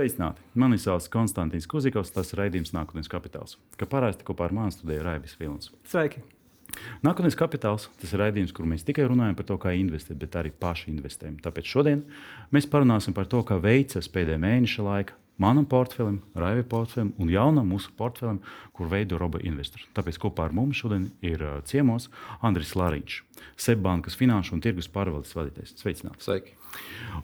[0.00, 0.40] Sveicināti!
[0.56, 3.58] Mani sauc Konstants Kuzikovs, tas ir raidījums Nākotnes kapitāls.
[3.76, 5.68] Kā parasti kopā ar mani studēja Raivis Vilnis.
[5.92, 6.22] Sveiki!
[7.04, 10.54] Nākotnes kapitāls tas ir raidījums, kur mēs tikai runājam par to, kā investēt, bet arī
[10.56, 11.36] paši investējam.
[11.44, 12.00] Tāpēc šodien
[12.48, 17.68] mēs parunāsim par to, kā veicas pēdējā mēneša laika manam portfelim, Raivija portfelim un jaunam
[17.72, 18.40] mūsu portfelim,
[18.76, 19.88] kur veido roba investors.
[19.96, 22.10] Tāpēc kopā ar mums šodien ir ciemos
[22.44, 23.20] Andris Lāriņš,
[23.60, 25.74] Seibankas finanšu un tirgus pārvaldes vadītājs.
[25.80, 26.28] Sveicināts!
[26.28, 26.56] Sveiki!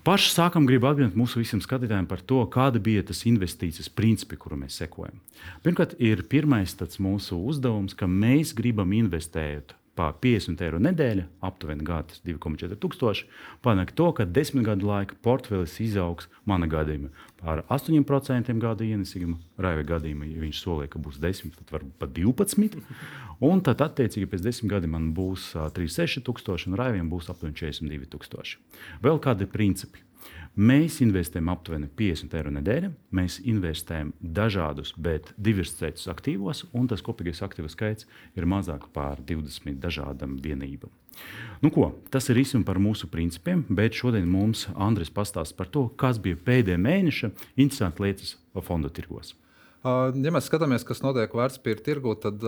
[0.07, 4.59] Paši sākam gribu atgādināt mūsu visiem skatītājiem par to, kāda bija tas investīcijas principi, kuru
[4.65, 5.21] mēs sekojam.
[5.63, 12.19] Pirmkārt, ir pirmais mūsu uzdevums, ka mēs gribam investēt pa 50 eiro nedēļa, aptuveni gada
[12.27, 13.29] 2,4 tūkstoši,
[13.65, 19.37] panākt to, ka desmit gadu laika portfelis izaugs mana gadījumā par 8% gada ienesīgumu.
[19.61, 22.81] Raiva gadījumā, ja viņš solīja, ka būs 10, tad varbūt pat 12.
[23.47, 28.09] Un tad, attiecīgi, pēc desmit gadiem man būs 36 tūkstoši, un Raiviem būs aptuveni 42
[28.15, 28.59] tūkstoši.
[29.05, 30.03] Vēl kādi principi?
[30.57, 32.89] Mēs investējam aptuveni 50 eiro nedēļā.
[33.13, 38.09] Mēs investējam dažādus, bet diversificētus aktīvos, un tas kopīgais aktīvu skaits
[38.41, 40.89] ir mazāk par 20 dažādām vienībām.
[41.61, 45.91] Nu, ko, tas ir īsi par mūsu principiem, bet šodien mums Andris pastāstīs par to,
[46.01, 49.35] kas bija pēdējā mēneša interesantas lietas fondu tirgos.
[49.87, 52.43] Ja mēs skatāmies, kas notiek vērtspapīra tirgu, tad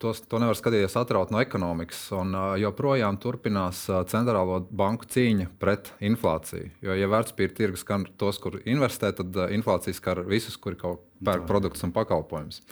[0.00, 2.06] tos, to nevar skatīties atraut no ekonomikas.
[2.16, 6.70] Un, joprojām turpinās centrālo banku cīņa pret inflāciju.
[6.86, 11.44] Jo, ja vērtspapīra tirgus skar tos, kur investē, tad inflācija skar visus, kuri kaut pērk
[11.50, 12.62] produktus un pakalpojumus.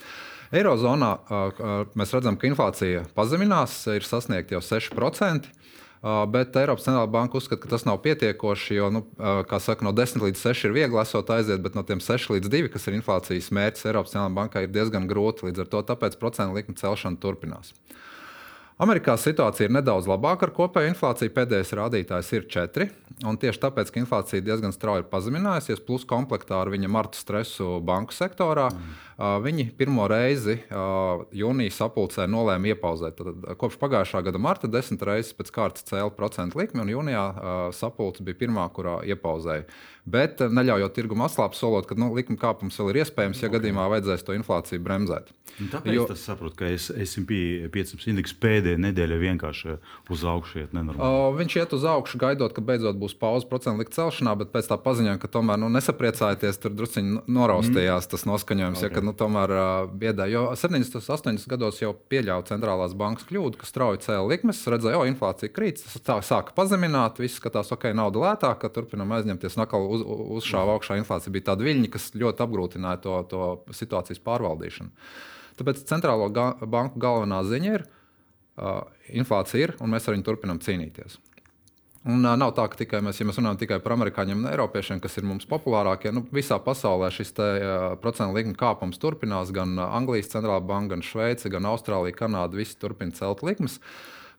[0.56, 1.10] Eirozonā
[1.98, 5.52] mēs redzam, ka inflācija pazeminās, ir sasniegta jau 6%.
[6.02, 9.02] Bet Eiropas centrālā banka uzskata, ka tas nav pietiekoši, jo, nu,
[9.58, 12.68] saka, no 10 līdz 6 ir viegli esot aiziet, bet no tiem 6 līdz 2,
[12.74, 15.48] kas ir inflācijas mērķis, Eiropas centrālajā bankā ir diezgan grūti.
[15.48, 17.74] Līdz ar to tāpēc procentu likuma celšana turpinās.
[18.78, 21.32] Amerikā situācija ir nedaudz labāka ar kopēju inflāciju.
[21.34, 22.86] Pēdējais rādītājs ir 4.
[23.26, 27.80] Un tieši tāpēc, ka inflācija diezgan strauji ir pazeminājusies, plus komplektā ar viņa marta stresu
[27.82, 29.07] banku sektorā, mm.
[29.18, 30.60] Viņi pirmo reizi
[31.34, 33.18] jūnija sapulcē nolēma iepauzēt.
[33.18, 37.24] Tad, kopš pagājušā gada marta desmit reizes pēc kārtas cēla procentu likmi, un jūnijā
[37.74, 39.66] sapulce bija pirmā, kurā iepauzēja
[40.08, 43.58] bet neļaujot tirgumu atslābt, solot, ka nu, likuma kāpums vēl ir iespējams, ja okay.
[43.58, 45.30] gadījumā vajadzēs to inflāciju bremzēt.
[45.58, 47.38] Un tāpēc jo, es saprotu, ka SP
[47.74, 49.76] 500 indeks pēdējā nedēļa vienkārši
[50.14, 50.76] uz augšu iet.
[50.94, 54.70] O, viņš iet uz augšu, gaidot, ka beidzot būs pauze procentu likuma celšanā, bet pēc
[54.70, 58.12] tā paziņojuma, ka tomēr nu, nesapriecājieties, tur druskuļi noraustījās mm.
[58.14, 58.88] tas noskaņojums, okay.
[58.88, 59.52] ja, ka nu, tomēr
[59.98, 60.26] biedē.
[60.30, 60.98] Jo 70.
[61.00, 61.46] un 80.
[61.50, 66.18] gados jau pieļāva centrālās bankas kļūdu, ka strauji cēla likmes, redzēja, ka inflācija krīt, tā,
[66.26, 70.04] sāka pazemināt, viss skatās, ok, nauda lētāka, turpinām aizņemties nakalu uz,
[70.40, 73.48] uzšāva augšā inflācija, bija tāda viļņa, kas ļoti apgrūtināja to, to
[73.80, 74.92] situācijas pārvaldīšanu.
[75.58, 77.88] Tāpēc centrālo ga banku galvenā ziņa ir,
[78.60, 81.18] uh, inflācija ir, un mēs ar viņu turpinām cīnīties.
[82.08, 85.18] Un, nav tā, ka tikai mēs, ja mēs runājam tikai par amerikāņiem un eiropiešiem, kas
[85.20, 89.52] ir mums populārākie, nu, visā pasaulē šis te, uh, procentu likuma kāpums turpinās.
[89.52, 93.76] Gan Anglijas centrālā banka, gan Šveice, gan Austrālija, Kanāda visi turpina celt likmes.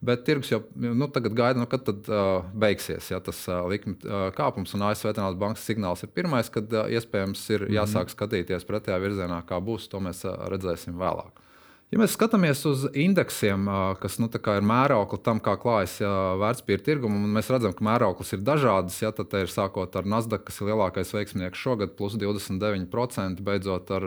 [0.02, 4.24] Bet tirgus jau nu, gaida, nu, kad tad, uh, beigsies ja, tas uh, likuma uh,
[4.34, 4.74] kāpums.
[4.74, 7.76] Un ASV Vēternās bankas signāls ir pirmais, kad uh, iespējams ir mhm.
[7.76, 9.92] jāsāk skatīties pretējā virzienā, kā būs.
[9.92, 11.44] To mēs uh, redzēsim vēlāk.
[11.90, 13.64] Ja mēs skatāmies uz indeksiem,
[13.98, 15.96] kas nu, ir mēraukli tam, kā klājas
[16.38, 20.44] vērtspapīra tirgumam, un mēs redzam, ka mērauklis ir dažādas, ja tad ir sākot ar Nasdaq,
[20.46, 24.06] kas ir lielākais veiksminieks šogad, plus 29%, beidzot ar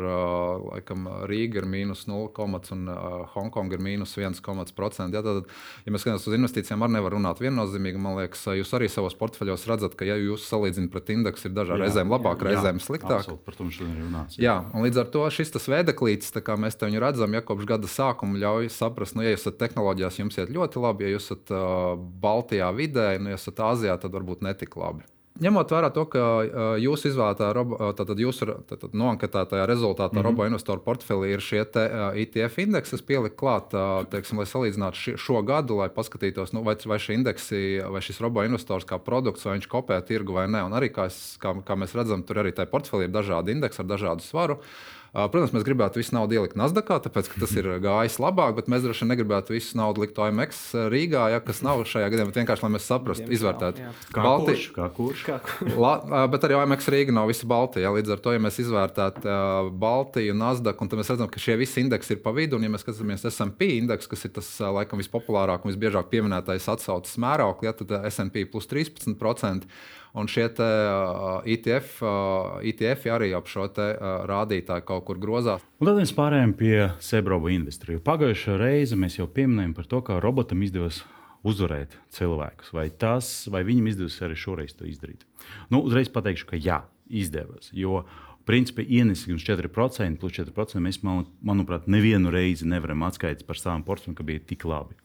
[0.63, 2.93] laikam, Rīgu ir mīnus 0,1 un
[3.33, 5.11] Hongkonga ir mīnus 1,1%.
[5.19, 5.51] Ja, tad,
[5.83, 7.99] ja mēs skatāmies uz investīcijām, arī nevar runāt viennozīmīgi.
[8.07, 11.89] Man liekas, jūs arī savos portfeļos redzat, ka, ja jūs salīdzināt pret indeksu, ir dažādi
[11.89, 13.25] reizēm labāk, jā, reizēm sliktāk.
[13.25, 14.39] Absolut, par to šodien ir runāts.
[14.39, 17.72] Jā, un līdz ar to šis tas vēdeklīts, kā mēs te viņu redzam, ja kopš
[17.73, 21.55] gada sākuma ļauj saprast, nu, ja esat tehnoloģijās, jums iet ļoti labi, ja jūs esat
[21.57, 25.07] uh, Baltijā vidē, nu, ja esat Āzijā, tad varbūt netik labi.
[25.43, 27.49] Ņemot vērā to, ka uh, jūsu izvēlētā,
[27.97, 30.27] tātad jūsu tātad noanketētajā rezultātā mm -hmm.
[30.29, 34.47] robo investoru portfelī ir šie te, uh, ETF indeksi, kas pielikt klāt, uh, teiksim, lai
[34.47, 38.85] salīdzinātu ši, šo gadu, lai paskatītos, nu, vai, vai šī indeksi, vai šis robo investors
[38.85, 40.67] kā produkts, vai viņš kopē tirgu vai nē.
[40.69, 43.81] Un arī, kā, es, kā, kā mēs redzam, tur arī tajā portfelī ir dažādi indeksi
[43.81, 44.61] ar dažādu svaru.
[44.61, 48.71] Uh, Protams, mēs gribētu visu naudu ielikt Nasdaqā, tāpēc ka tas ir gājis labāk, bet
[48.73, 52.41] mēs droši vien negribētu visu naudu likt OMX Rīgā, ja, kas nav šajā gadījumā, bet
[52.41, 53.91] vienkārši lai mēs saprastu, izvērtētu.
[54.09, 54.55] Kā Balti...
[54.55, 54.65] kurš?
[54.73, 55.27] Kā kurš?
[55.29, 55.77] Kā kurš?
[55.85, 55.93] La,
[56.33, 57.91] bet arī OMX Rīga nav visa Baltija.
[57.91, 61.45] Ja, līdz ar to, ja mēs izvērtētu uh, Baltiju, Nasdaq, un tad mēs redzam, ka
[61.45, 64.49] šie visi indeksi ir pa vidu, un ja mēs skatāmies SP indeks, kas ir tas
[64.65, 69.69] laikam vispopulārāk un visbiežāk pieminētais atsauces mērauklis, ja, tad SP plus 13%.
[70.13, 75.21] Un šie te, uh, ETF, uh, ETF arī ap šo te, uh, rādītāju kaut kur
[75.21, 75.65] grozās.
[75.81, 78.05] Un tad mēs pārējām pie Sebroba industrijas.
[78.05, 81.01] Pagājušā reize mēs jau pieminējām par to, kā robotam izdevās
[81.49, 82.75] uzvarēt cilvēkus.
[82.77, 85.25] Vai tas, vai viņam izdevās arī šoreiz to izdarīt?
[85.73, 87.73] Nu, uzreiz pateikšu, ka jā, izdevās.
[87.73, 88.05] Jo
[88.49, 90.83] principā ienesīgums 4%, plus 4%.
[90.83, 94.99] Mēs, man, manuprāt, nevienu reizi nevaram atskaitīt par savām portfeļiem, ka bija tik labi.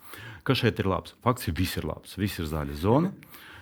[0.48, 1.16] Kas šeit ir labs?
[1.26, 2.16] Fakts ir, viss ir labs.
[2.20, 3.14] Viss ir zaļa zona.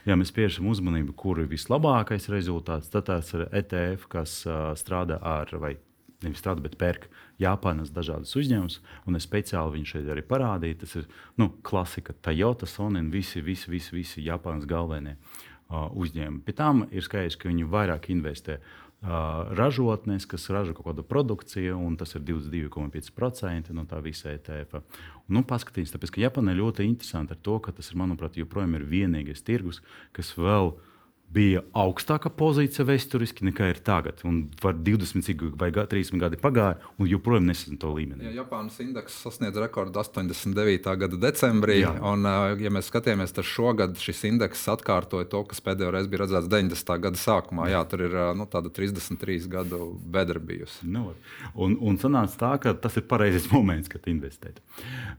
[0.06, 5.18] Ja mēs pievēršam uzmanību, kur ir vislabākais rezultāts, tad tas ir ETF, kas uh, strādā
[5.25, 5.74] ar, vai
[6.22, 7.07] nevis strādā, bet pērk
[7.42, 8.78] Japānas dažādas uzņēmumus.
[9.18, 10.80] Es speciāli viņu šeit arī parādīju.
[10.84, 11.10] Tas ir
[11.42, 16.44] nu, klasika, Toyota, Sony un visi, visi, visi, visi Japānas galvenie uh, uzņēmumi.
[16.46, 18.60] Pēc tam ir skaidrs, ka viņi vairāk investē
[19.06, 24.81] ražotnes, kas ražo kaut kādu produkciju, un tas ir 22,5% no tā visa ETF.
[25.28, 28.75] Nu, paskatieties, tāpēc, ka Japāna ir ļoti interesanti ar to, ka tas, ir, manuprāt, joprojām
[28.80, 29.81] ir vienīgais tirgus,
[30.16, 30.95] kas vēl ir
[31.36, 34.22] bija augstāka pozīcija vēsturiski nekā ir tagad.
[34.28, 38.28] Un var 20 vai 30 gadi pagāja, un joprojām nesasniedz to līmeni.
[38.30, 40.96] Ja Japānas indeks sasniedz rekordu 89.
[41.02, 41.94] gada decembrī, Jā.
[42.12, 42.28] un,
[42.62, 46.96] ja mēs skatāmies, tad šogad šis indeks atkārtoja to, kas pēdējo reizi bija redzēts 90.
[47.08, 47.70] gada sākumā.
[47.74, 50.88] Jā, tur ir nu, 33 gadu bedra bijusi.
[50.90, 51.10] Nu,
[51.54, 54.62] un, un sanāca tā, ka tas ir pareizais moments, kad investēt.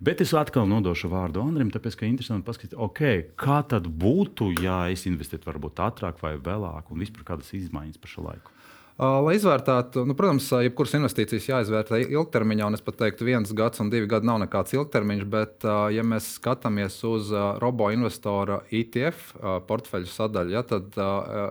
[0.01, 4.85] Bet es atkal nodošu vārdu Andrim, tāpēc, ka interesanti paskatīties, okay, kā tad būtu, ja
[4.93, 8.53] es investētu varbūt ātrāk ātrāk vai vēlāk, un vispār kādas izmaiņas par šo laiku?
[8.97, 13.91] Lai izvērtētu, nu, protams, jebkuras investīcijas jāizvērtē ilgtermiņā, un es pat teiktu, viens gads un
[13.93, 17.29] divi gadi nav nekāds ilgtermiņš, bet, ja mēs skatāmies uz
[17.61, 19.35] robo investora ETF
[19.69, 20.97] portfeļu sadaļu, ja, tad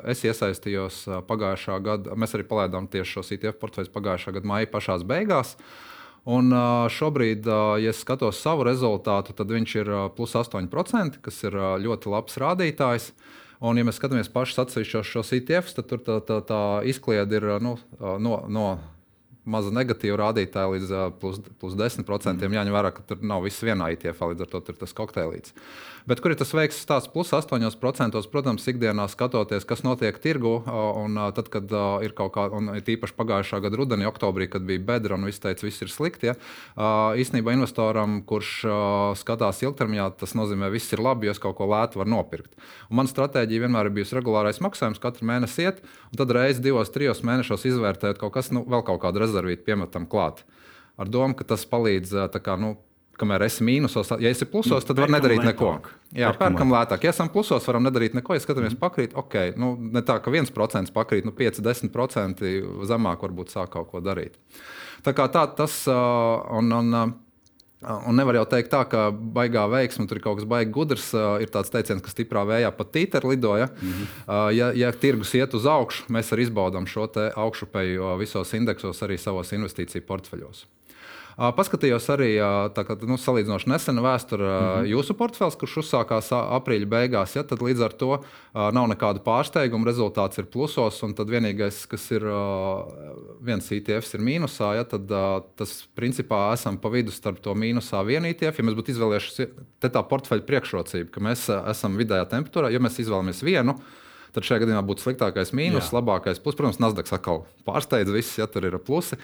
[0.09, 5.05] es iesaistījos pagājušā gada, mēs arī palaidām tieši šos ETF portfeļus pagājušā gada maija pašās
[5.05, 5.53] beigās.
[6.25, 6.49] Un
[6.89, 7.45] šobrīd,
[7.85, 13.11] ja skatos savu rezultātu, tad viņš ir plus 8%, kas ir ļoti labs rādītājs.
[13.63, 17.47] Un, ja mēs skatāmies pašus atsevišķos šos ITFs, tad tur tā, tā, tā izkliede ir
[17.63, 18.65] nu, no, no
[19.45, 22.05] maza negatīva rādītāja līdz plus, plus 10%.
[22.35, 22.59] Mm.
[22.59, 25.55] Jāņem vērā, ka tur nav viss vienā ITF, līdz ar to ir tas kokteilīts.
[26.05, 27.09] Bet kur ir tas veiksmīgs stāsts?
[27.09, 30.59] Plus 8%, protams, ikdienā skatoties, kas notiek tirgu.
[31.01, 31.71] Un tad, kad
[32.05, 35.65] ir kaut kāda, un tīpaši pagājušā gada rudenī, oktobrī, kad bija bedra un viss teica,
[35.65, 36.29] viss ir slikti.
[36.29, 36.35] Ja?
[37.17, 38.51] Īsnībā investoram, kurš
[39.17, 42.53] skatās ilgtermiņā, tas nozīmē, viss ir labi, jo es kaut ko lētu varu nopirkt.
[42.91, 45.81] Un man stratēģija vienmēr ir bijusi regulārais maksājums, katru mēnesi iet,
[46.11, 50.07] un tad reizes divos, trijos mēnešos izvērtēt kaut kas, nu, vēl kaut kādu rezervīti piemetam
[50.07, 50.43] klāt.
[50.95, 52.75] Ar domu, ka tas palīdz kā, nu,
[53.19, 55.73] kamēr esi mīnusos, ja esi plusos, tad var nedarīt neko.
[56.15, 57.03] Jā, pērkam lētāk.
[57.03, 58.35] Ja esam plusos, varam nedarīt neko.
[58.35, 62.45] Ja skatāmies, pakrīt, ok, nu, ne tā, ka 1% pakrīt, nu 5-10%
[62.87, 64.39] zemāk varbūt sāk kaut ko darīt.
[65.03, 66.73] Tā kā tā tas un.
[66.79, 66.97] un
[67.83, 71.09] Un nevar jau teikt, tā, ka baigā veiksme tur ir kaut kas baigs gudrs.
[71.43, 73.67] Ir tāds teiciens, ka stiprā vējā pat tīteri lidoja.
[73.67, 74.53] Mm -hmm.
[74.57, 79.51] ja, ja tirgus iet uz augšu, mēs arī izbaudām šo augšupeju visos indeksos, arī savos
[79.51, 80.65] investīciju portfeļos.
[81.35, 84.89] Paskatījos arī kā, nu, salīdzinoši nesenu vēsturi mm -hmm.
[84.93, 87.35] jūsu portfels, kurš uzsākās aprīļa beigās.
[87.35, 88.19] Ja, tad līdz ar to
[88.53, 89.85] nav nekādu pārsteigumu.
[89.85, 92.23] Rezultāts ir plusos, un tad vienīgais, kas ir
[93.41, 94.75] viens ITF, ir mīnusā.
[94.75, 95.11] Ja, tad
[95.55, 98.59] tas principā esam pa vidu starp to mīnusā vienu ITF.
[98.59, 99.49] Ja mēs būtu izvēlējušies
[99.81, 103.75] tā portfeļa priekšrocība, ka mēs esam vidējā temperatūrā, ja mēs izvēlamies vienu
[104.35, 105.97] tad šajā gadījumā būtu sliktākais mīnus, Jā.
[105.97, 106.57] labākais plus.
[106.57, 109.17] Protams, Nasdaq atkal pārsteidz visus, ja tur ir plusi.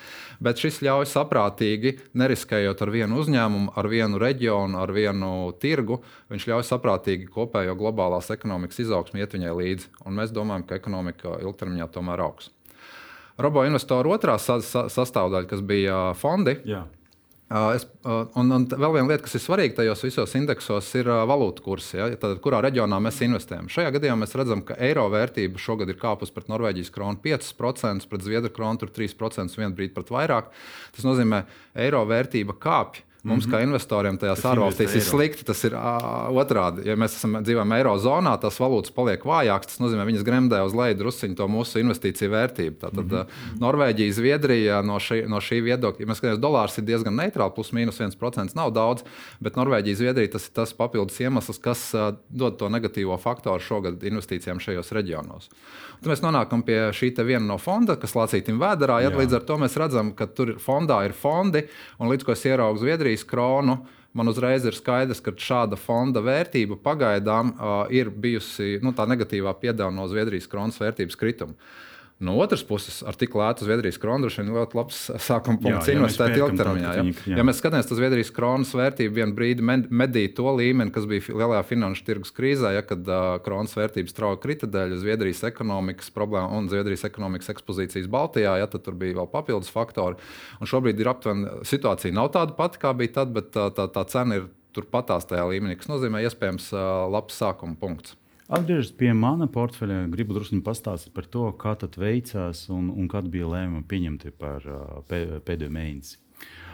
[0.44, 6.00] Bet šis ļauj saprātīgi, neriskējot ar vienu uzņēmumu, ar vienu reģionu, ar vienu tirgu.
[6.32, 9.92] Viņš ļauj saprātīgi kopējo globālās ekonomikas izaugsmu iet viņai līdzi.
[10.06, 12.50] Un mēs domājam, ka ekonomika ilgtermiņā tomēr augs.
[13.42, 16.58] Robo investoru otrā sastāvdaļa, kas bija fondi.
[16.68, 16.86] Jā
[17.52, 17.84] Es,
[18.40, 21.98] un, un vēl viena lieta, kas ir svarīga tajos visos indeksos, ir valūtu kursi.
[22.00, 22.06] Ja?
[22.16, 23.68] Tad, kurā reģionā mēs investējam?
[23.72, 28.24] Šajā gadījumā mēs redzam, ka eiro vērtība šogad ir kāpusi pret Norvēģijas kronu 5%, pret
[28.24, 30.54] Zviedru kronu 3%, vienu brīdi pat vairāk.
[30.96, 33.04] Tas nozīmē, ka eiro vērtība kāpj.
[33.24, 33.58] Mums, mm -hmm.
[33.58, 35.44] kā investoriem, tajās ārvalstīs ir slikti.
[35.46, 36.88] Tas ir uh, otrādi.
[36.90, 39.68] Ja mēs esam, dzīvojam Eirozonā, tās valūtas paliek vājākas.
[39.70, 42.76] Tas nozīmē, viņas gremdē uz leju druskuļi to mūsu investīciju vērtību.
[42.82, 43.60] Tātad mm -hmm.
[43.62, 47.72] Norvēģija, Zviedrija no šī, no šī viedokļa, ja mēs skatāmies, dolārs ir diezgan neitrāls, plus
[47.72, 49.04] mīnus 1% nav daudz.
[49.40, 54.04] Bet Norvēģija, Zviedrija tas ir tas papildus iemesls, kas uh, dod to negatīvo faktoru šogad
[54.04, 55.50] investīcijām šajos reģionos.
[56.02, 59.02] Un tad mēs nonākam pie šī viena no fonda, kas lācītam vēdā.
[59.04, 61.68] Ja, līdz ar to mēs redzam, ka tur fondā ir fondi,
[62.00, 63.11] un līdz ko es ieraugu Zviedriju.
[63.12, 63.78] Zviedrijas kronu,
[64.14, 69.54] man uzreiz ir skaidrs, ka šāda fonda vērtība pagaidām uh, ir bijusi nu, tā negatīvā
[69.60, 71.54] piedāvā no Zviedrijas kronas vērtības krituma.
[72.22, 76.36] No otras puses, ar tik lētu Zviedrijas kronu droši vien ļoti labs sākuma punkts investēt
[76.38, 76.92] ilgtermiņā.
[77.00, 77.06] Ja?
[77.10, 77.40] Jā.
[77.40, 81.64] ja mēs skatāmies uz Zviedrijas kronas vērtību, vienu brīdi medīja to līmeni, kas bija lielajā
[81.72, 86.70] finanšu tirgus krīzē, ja, kad uh, kronas vērtības strauji krita dēļ Zviedrijas ekonomikas problēmu un
[86.70, 88.54] Zviedrijas ekonomikas ekspozīcijas Baltijā.
[88.62, 90.22] Ja, tad tur bija vēl papildus faktori.
[90.62, 94.06] Un šobrīd ir aptuveni situācija nav tāda pati, kā bija tad, bet tā, tā, tā
[94.14, 96.70] cena ir turpatās tajā līmenī, kas nozīmē iespējams
[97.12, 98.14] labs sākuma punkts.
[98.52, 103.30] Atgriežoties pie mana portfeļa, gribu drusku pastāstīt par to, kā tas veicās un, un kad
[103.32, 106.20] bija lēmumi pieņemti par uh, pēdējo mēnesi.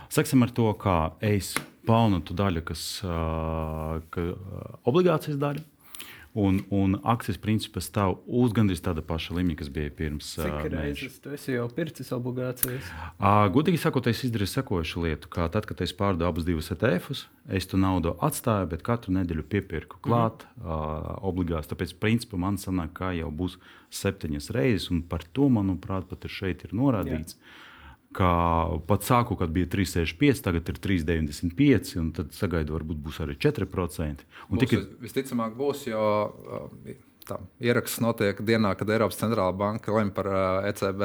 [0.09, 1.51] Sāksim ar to, kā es
[1.85, 4.31] pelnu daļu, kas ir
[4.87, 5.63] obligācijas daļa.
[6.37, 10.59] Un, un akcijas principā stāv uz gandrīz tāda paša līmeņa, kas bija pirms tam.
[10.61, 12.91] Cik reizes jau pircis obligācijas?
[13.17, 17.25] Uh, Gudīgi sakot, es izdarīju sekojušu lietu, ka tad, kad es pārdevu abus divus ETF-us,
[17.49, 20.67] es to naudu atstāju, bet katru nedēļu piepirku klāt mm.
[20.67, 21.71] uh, obligāts.
[21.71, 23.57] Tāpēc, principā, man sanāk, ka jau būs
[23.97, 27.39] septiņas reizes, un par to, manuprāt, pat ir šeit ir norādīts.
[27.39, 27.65] Jā
[28.17, 28.29] ka
[28.89, 34.25] pat sāku, kad bija 3,65, tagad ir 3,95, un tad sagaidu, varbūt būs arī 4%.
[34.49, 34.81] Un būs, tikai...
[35.03, 36.07] Visticamāk, būs, jo
[37.27, 40.29] tā, ieraksts notiek dienā, kad Eiropas centrālā banka lemj par
[40.69, 41.03] ECB,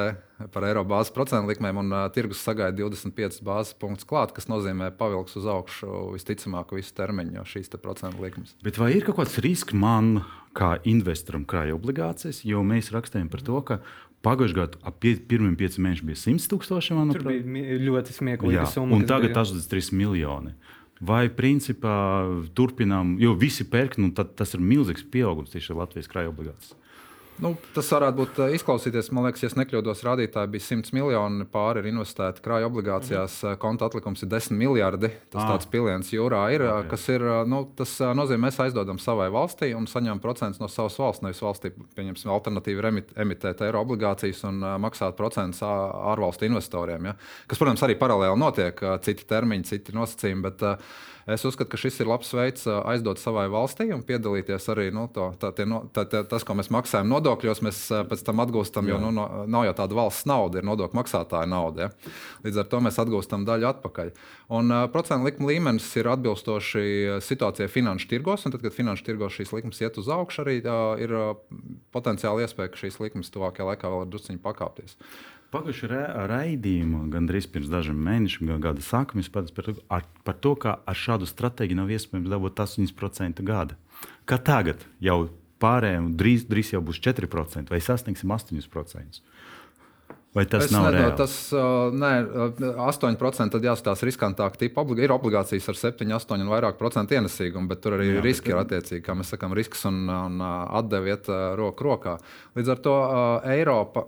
[0.54, 4.92] par eiro bāzes procentu likmēm, un uh, tirgus sagaida 25 bāzes punktus klāt, kas nozīmē
[4.98, 8.54] pavilks uz augšu visticamāk visu termiņu šīs te procentu likmes.
[8.64, 10.22] Bet vai ir kaut kāds risks man,
[10.56, 13.82] kā investoram, krājuma obligācijas, jo mēs rakstījām par to, ka
[14.22, 16.98] Pagājušajā gadā ap pie, pirmiem pieciem mēnešiem bija 100 tūkstoši.
[17.16, 18.94] Tur bija ļoti smieklīga summa.
[18.98, 19.42] Un tagad bija...
[19.42, 20.54] 83 miljoni.
[21.02, 21.96] Vai principā
[22.54, 26.76] turpinām, jo visi pērk, nu, tas ir milzīgs pieaugums tieši Latvijas krājuma obligācijas.
[27.40, 31.80] Nu, tas varētu būt eh, izklausīties, man liekas, ja nekļūdos, rādītāji bija 100 miljoni pāri
[31.80, 33.60] ir investēti krājuma obligācijās, mhm.
[33.62, 35.10] konta atlikums ir 10 miljardi.
[35.32, 35.54] Tas ah.
[35.54, 36.90] tāds piliens jūrā ir, okay.
[36.92, 41.24] kas ir, nu, tas nozīmē, mēs aizdodam savai valstī un saņemam procentus no savas valsts.
[41.24, 47.10] Nevis valstī, pieņemsim, alternatīvi remit, emitēt eiro obligācijas un maksāt procentus ārvalstu investoriem.
[47.10, 47.16] Ja?
[47.48, 50.46] Kas, protams, arī paralēli notiek, citi termiņi, citi nosacījumi.
[50.50, 50.66] Bet,
[51.30, 55.28] Es uzskatu, ka šis ir labs veids aizdot savai valstī un piedalīties arī nu, to,
[55.38, 58.88] tā, tie, no, tā, tā, tas, ko mēs maksājam nodokļos, mēs pēc tam atgūstam.
[58.90, 61.86] Jo nu, no, nav jau tāda valsts nauda, ir nodokļu maksātāja nauda.
[61.86, 62.12] Ja?
[62.46, 64.12] Līdz ar to mēs atgūstam daļu atpakaļ.
[64.58, 66.84] Un uh, procentu likuma līmenis ir atbilstoši
[67.24, 68.48] situācijai finanšu tirgos.
[68.48, 71.30] Tad, kad finanšu tirgos šīs likmes iet uz augšu, arī uh, ir uh,
[71.94, 74.98] potenciāli iespēja, ka šīs likmes tuvākajā laikā vēl ir drusciņi pakāpties.
[75.52, 79.66] Pagājušajā raidījumā, gandrīz pirms dažiem mēnešiem, gada sākumā, es pateicu par,
[79.98, 83.76] ar, par to, ka ar šādu stratēģiju nav iespējams dabūt 8% gada.
[84.24, 85.26] Kā tagad jau
[85.62, 89.20] pārējiem drīz, drīz jau būs 4% vai sasniegsim 8%.
[90.32, 92.12] Vai tas es nav nedomāju, tas uh, nē,
[92.80, 94.56] 8% tad jāstāsta riskantāk.
[94.56, 98.22] Tipa, oblig ir obligācijas ar 7, 8 un vairāk procentu ienesīgumu, bet tur arī Jā,
[98.24, 98.54] riski bet...
[98.54, 99.02] ir attiecīgi.
[99.04, 101.28] Kā mēs sakām, risks un, un atdevi iet
[101.60, 102.16] roku rokā.
[102.56, 104.06] Līdz ar to uh, Eiropa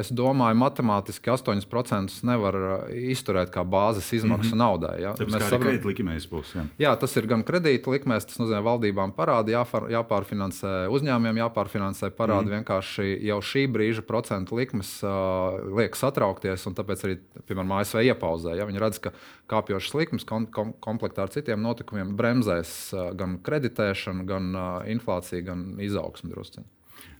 [0.00, 2.72] es domāju, matemātiski 8% nevar uh,
[3.12, 4.62] izturēt kā bāzes izmaksu mm -hmm.
[4.62, 4.94] naudai.
[5.02, 5.12] Ja?
[5.18, 6.54] Tāpēc Mēs saprotam, ka likmēs būs.
[6.56, 6.64] Jā.
[6.78, 12.50] jā, tas ir gan kredīta likmēs, tas nozīmē valdībām parādi, jāfar, jāpārfinansē uzņēmumiem, jāpārfinansē parādi.
[12.50, 12.62] Mm.
[12.62, 18.56] Vienkārši jau šī brīža procentu likmes uh, liek satraukties, un tāpēc arī, piemēram, ASV iepauzē.
[18.56, 18.66] Ja?
[18.66, 19.12] Viņi redz, ka
[19.48, 25.44] kāpjošas likmes kom, kom, komplektā ar citiem notikumiem bremzēs uh, gan kreditēšanu, gan uh, inflāciju,
[25.44, 26.68] gan izaugsmu drusciņu.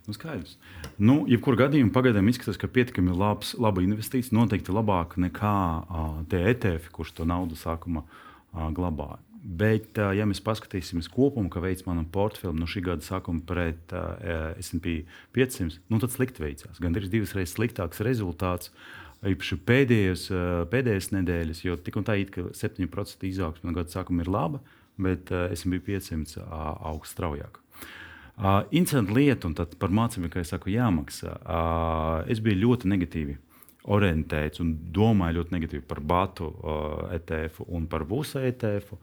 [0.03, 0.57] Nu, skaidrs.
[0.99, 6.41] Nu, jebkurā gadījumā pagaidām izskatās, ka pietiekami labs, laba investīcija, noteikti labāka nekā uh, tie
[6.51, 9.21] ETF, kurš to naudu sākumā uh, glabāja.
[9.43, 13.95] Bet, uh, ja mēs paskatīsimies kopumu, kā veids manam portfelim no šī gada sākuma pret
[13.95, 15.05] uh, SP
[15.39, 16.83] 500, nu, tad slikti veicās.
[16.83, 18.75] Gan ir divas reizes sliktāks rezultāts.
[19.23, 23.95] Īpaši pēdējos, uh, pēdējās nedēļas, jo tik un tā it kā 7% izaugsme no gada
[23.95, 24.63] sākuma ir laba,
[24.99, 27.62] bet uh, SP 500 uh, augsts straujāk.
[28.33, 31.35] Uh, Incidenta lieta, un par mācībām, kā es saku, jāmaksā.
[31.45, 33.37] Uh, es biju ļoti negatīvi
[33.93, 38.97] orientēts un domāju ļoti negatīvi par Batu uh, ETF un par Vusa ETF.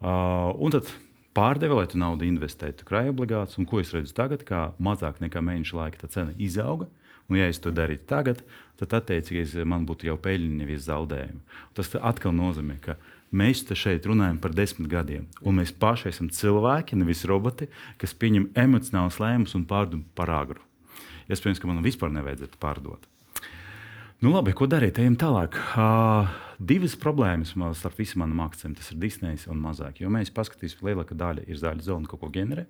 [0.00, 0.88] Uh, un tad
[1.36, 5.42] pārdeva, lai tu naudu investētu krājuma obligācijās, un ko es redzu tagad, kā mazāk nekā
[5.44, 6.88] mēneša laika tā cena izauga.
[7.30, 8.40] Un, ja es to darītu tagad,
[8.80, 11.42] tad attiecīgi man būtu jau peļņa, nevis zaudējumi.
[11.78, 12.96] Tas atkal nozīmē, ka
[13.30, 17.68] Mēs te šeit runājam par desmit gadiem, un mēs paši esam cilvēki, nevis roboti,
[18.00, 20.64] kas pieņem emocionālus lēmumus un pārdod par agru.
[21.30, 23.09] Iespējams, ka man vispār nevajadzētu pārdot.
[24.20, 24.98] Nu, labi, ko darīt?
[25.00, 25.54] Ejam tālāk.
[25.80, 26.26] Uh,
[26.60, 28.74] divas problēmas man starp visiem maniem akcijiem.
[28.76, 30.02] Tas ir Disneja un mazāk.
[30.02, 32.66] Jo mēs paskatīsimies, lielākā daļa ir zaļa zona, kaut ko ģenerē.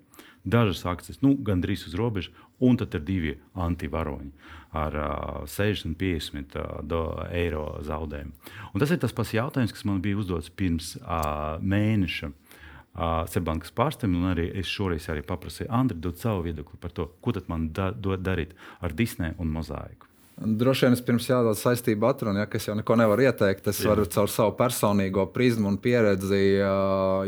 [0.47, 2.31] Dažas akcijas, nu, gandrīz uz robežas,
[2.63, 3.33] un tad ir divi
[3.67, 4.31] antivaroņi
[4.79, 8.55] ar uh, 60, 50 uh, eiro zaudējumu.
[8.71, 12.29] Un tas ir tas pats jautājums, kas man bija uzdots pirms uh, mēneša.
[12.31, 17.09] Uh, Sebankas pārstāvjiem, un arī es šoreiz arī paprasīju Andriu dot savu viedokli par to,
[17.19, 20.10] ko man da, darīt ar Disneju un mozaiku.
[20.41, 23.67] Droši vien es pirms jādod saistību atrunu, ja, ka es jau neko nevaru ieteikt.
[23.69, 23.91] Es Jā.
[23.91, 26.41] varu caur savu personīgo prizmu un pieredzi,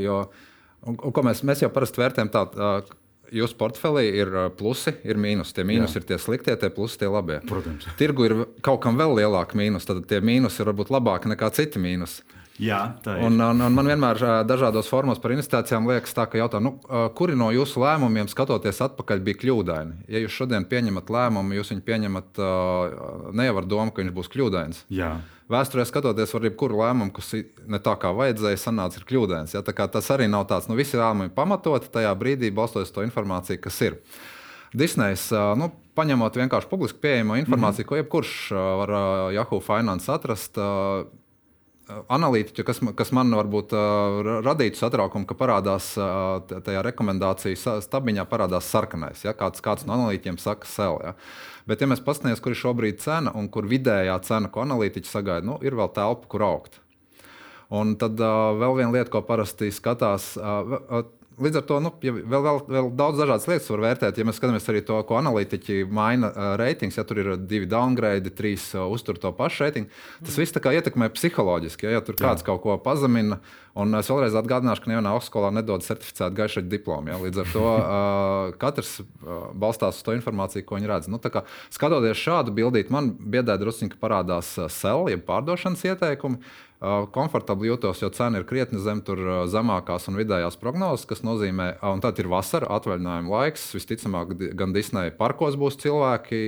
[0.02, 0.20] jo
[0.90, 2.98] un, un, mēs, mēs jau parasti vērtējam tādu
[3.34, 5.56] jūsu portfelī ir plusi, ir mīnusi.
[5.58, 7.40] Tie mīnusi ir tie sliktie, tie plusi tie labie.
[7.50, 7.88] Protams.
[8.00, 11.82] Tirgu ir kaut kam vēl lielāka mīnus, tad tie mīnusi ir varbūt labāki nekā citi
[11.82, 12.26] mīnusi.
[12.62, 13.26] Jā, tā ir.
[13.26, 16.76] Un, un, un man vienmēr dažādos formos par investīcijām liekas, tā, ka jautā, nu,
[17.18, 20.04] kuri no jūsu lēmumiem, skatoties atpakaļ, bija kļūdaini.
[20.14, 22.42] Ja jūs šodien pieņemat lēmumu, jūs viņu pieņemat
[23.34, 24.84] ne jau ar domu, ka viņš būs kļūdains.
[24.94, 25.16] Jā.
[25.54, 27.34] Vēsturē skatoties, var jebkuru lēmumu, kas
[27.70, 29.58] ne tā kā vajadzēja, sanāca ir kļūdains.
[29.58, 29.66] Ja?
[29.66, 33.82] Tas arī nav tāds, nu, visi lēmumi pamatoti tajā brīdī, balstoties uz to informāciju, kas
[33.90, 33.98] ir.
[34.78, 35.68] Disney's, nu,
[35.98, 37.90] paņemot vienkārši publiski pieejamo informāciju, mm -hmm.
[37.90, 38.32] ko jebkurš
[38.80, 38.94] var
[39.34, 40.58] Yahoo Finance atrast
[41.90, 48.70] analītiķi, kas, kas man varbūt uh, radītu satraukumu, ka parādās uh, tajā rekomendāciju stabiņā parādās
[48.72, 49.26] sarkanais.
[49.26, 49.36] Ja?
[49.38, 51.00] Kāds, kāds no analītiķiem saka, sel.
[51.04, 51.16] Ja?
[51.70, 55.48] Bet, ja mēs paskatāmies, kur ir šobrīd cena un kur vidējā cena, ko analītiķi sagaida,
[55.48, 56.80] nu, ir vēl telpa, kur augt.
[57.74, 61.04] Un tad uh, vēl viena lieta, ko parasti skatās, uh,
[61.42, 64.20] Līdz ar to nu, ja vēl, vēl, vēl daudz dažādas lietas var vērtēt.
[64.20, 68.34] Ja mēs skatāmies arī to, ko analītiķi maina uh, reitings, ja tur ir divi downgrade,
[68.38, 69.90] trīs uh, uztur to pašu reitingu,
[70.22, 71.88] tas viss ietekmē psiholoģiski.
[71.88, 72.50] Ja, ja tur kāds Jā.
[72.52, 73.40] kaut ko pazemina,
[73.80, 77.14] un es vēlreiz atgādināšu, ka nevienā augstskolā nedod certificētu gaišu diplomu.
[77.14, 81.10] Ja, līdz ar to uh, katrs uh, balstās uz to informāciju, ko viņi redz.
[81.10, 86.44] Nu, kā, skatoties šādu bildīti, man biedē druskuļi parādās sell, jeb pārdošanas ieteikumi.
[87.16, 92.04] Komfortabli jūtos, jo cena ir krietni zem tur zemākās un vidējās prognozes, kas nozīmē, un
[92.04, 93.70] tad ir vasara, atvaļinājuma laiks.
[93.78, 96.44] Visticamāk, gan Disneja parkos būs cilvēki.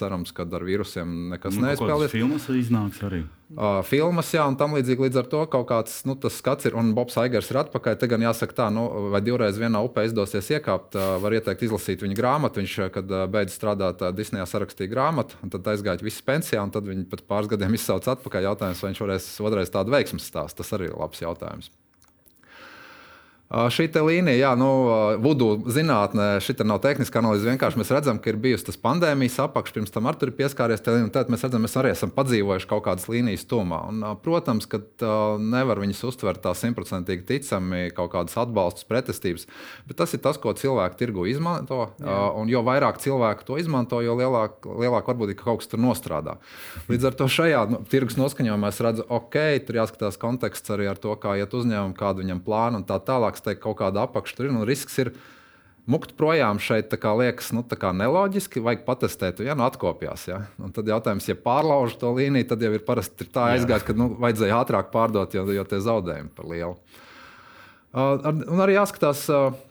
[0.00, 2.14] Cerams, ka ar vīrusiem nekas nu, neizspēlēs.
[2.16, 5.06] Filmas iznāks arī uh, filmas, jā, un tam līdzīgi.
[5.06, 7.98] Līdz ar to kaut kāds nu, skats ir, un Bobs Aigars ir atpakaļ.
[8.00, 12.04] Te gan jāsaka, tā, nu, vai divreiz vienā upē izdosies iekāpt, uh, var ieteikt izlasīt
[12.04, 12.62] viņa grāmatu.
[12.62, 16.74] Viņš, kad uh, beidz strādāt uh, Disneyā, sarakstīja grāmatu, un tad aizgāja visi pensijā, un
[16.74, 18.50] tad viņi pēc pāris gadiem izsauca atpakaļ.
[18.50, 20.62] Jautājums, vai viņš varēs otrais tādu veiksmu stāstu.
[20.62, 21.72] Tas arī ir labs jautājums.
[23.54, 24.68] Šī līnija, jā, nu,
[25.22, 27.46] vudu zinātnē, šī nav tehniska analīze.
[27.46, 30.82] Vienkārši mēs redzam, ka ir bijusi tas pandēmijas apakš, pirms tam ar tur ir pieskāries.
[30.82, 33.78] Tad mēs redzam, mēs arī esam padzīvojuši kaut kādas līnijas tomā.
[33.92, 34.80] Un, protams, ka
[35.38, 39.46] nevar viņas uztvert tā simtprocentīgi ticami, kaut kādas atbalstus, pretestības.
[39.86, 41.92] Bet tas ir tas, ko cilvēki tirgu izmanto.
[42.02, 42.18] Jā.
[42.34, 45.82] Un jo vairāk cilvēku to izmanto, jo lielāk, lielāk varbūt ir, ka kaut kas tur
[45.84, 46.38] nostrādā.
[46.90, 49.38] Līdz ar to šajā nu, tirgus noskaņojumā es redzu, ok,
[49.68, 53.38] tur jāskatās konteksts arī ar to, kā iet uzņēmumu, kādu viņam plānu un tā tālāk
[53.44, 54.54] teikt, kaut kāda apakša tur ir.
[54.54, 55.12] Un risks ir
[55.90, 58.62] mukt projām šeit, kā liekas, nu, kā neloģiski.
[58.64, 60.26] Vajag patestēt, ja nu atkopjās.
[60.30, 60.40] Ja?
[60.62, 64.10] Un tad jautājums, ja pārlauž to līniju, tad jau ir parasti tā aizgājis, ka nu,
[64.22, 66.74] vajadzēja ātrāk pārdot, jo, jo tie zaudējumi par lielu.
[67.94, 69.28] Uh, un arī jāskatās.
[69.32, 69.62] Uh,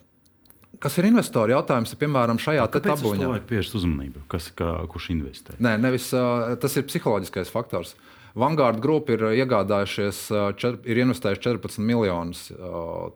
[0.81, 3.13] Kas ir investori jautājums, piemēram, šajā tabulā?
[3.15, 4.23] Kāpēc pievērst uzmanību?
[4.27, 5.53] Kas, kā, kurš investē?
[5.63, 7.93] Nē, nevis uh, tas ir psiholoģiskais faktors.
[7.93, 10.23] Uh, Vanguard Group ir iegādājušies,
[10.57, 12.47] čer, ir investējuši 14 miljonus,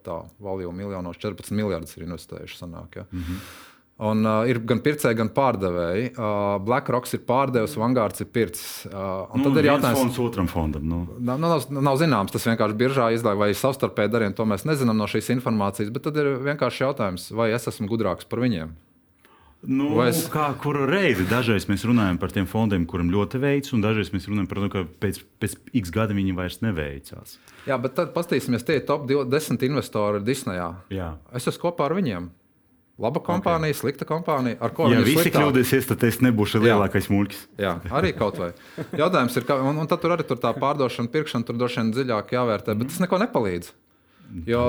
[0.06, 2.60] tā value miljonos, 14 miljardus ir investējuši.
[2.60, 3.08] Sanāk, ja.
[3.12, 3.42] mm -hmm.
[3.98, 6.12] Un, uh, ir gan pircēji, gan pārdevēji.
[6.14, 8.86] Uh, BlackRock ir pārdevis, Vanguards ir pircis.
[8.92, 10.84] Uh, nu, tad ir jautājums, kas ir otram fondam.
[10.86, 11.00] Nu.
[11.18, 14.38] Nav, nav, nav zināms, tas vienkārši biržā izlaiž vai savstarpēji darījumi.
[14.38, 15.90] To mēs nezinām no šīs informācijas.
[15.96, 18.76] Bet tad ir vienkārši jautājums, vai es esmu gudrāks par viņiem.
[19.66, 20.22] Nu, es...
[20.32, 21.26] Kā kuru reizi?
[21.28, 24.70] Dažreiz mēs runājam par tiem fondiem, kuriem ļoti veicas, un dažreiz mēs runājam par to,
[24.74, 27.38] ka pēc, pēc x gadiem viņi vairs neveicās.
[27.66, 30.70] Jā, bet tad paskatīsimies, tie ir top 10 investori Disneyā.
[30.94, 31.16] Jā.
[31.36, 32.30] Es esmu kopā ar viņiem.
[33.02, 33.78] Laba kompānija, okay.
[33.78, 34.58] slikta kompānija.
[34.62, 37.44] Ar ko ja visi kļūdīsies, tad es nebūšu lielākais muļķis.
[37.62, 38.52] Jā, arī kaut vai.
[38.98, 41.92] Jautājums ir, ka, un, un tad tur arī tur tā pārdošana, pirkšana, tur droši vien
[41.94, 43.70] dziļāk jāvērtē, bet tas neko nepalīdz.
[44.48, 44.62] Jo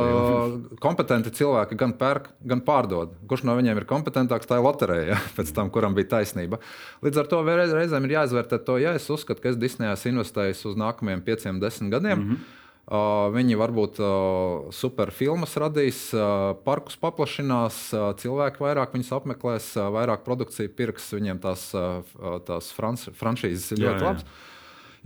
[0.82, 3.16] kompetenti cilvēki gan pērk, gan pārdod.
[3.30, 6.60] Kurš no viņiem ir kompetentāks, tā ir loterija, ja, pēc tam, kuram bija taisnība.
[7.04, 10.78] Līdz ar to reizēm ir jāizvērtē to, ja es uzskatu, ka es Disneyā investēju uz
[10.78, 12.18] nākamajiem pieciem, desmit gadiem.
[12.18, 12.54] Mm -hmm.
[12.88, 19.66] Uh, viņi varbūt uh, super filmas radīs, uh, parkus paplašinās, uh, cilvēki vairāk viņus apmeklēs,
[19.76, 22.00] uh, vairāk produkciju pirks, viņiem tās, uh,
[22.46, 24.24] tās franšīzes ir ļoti labas.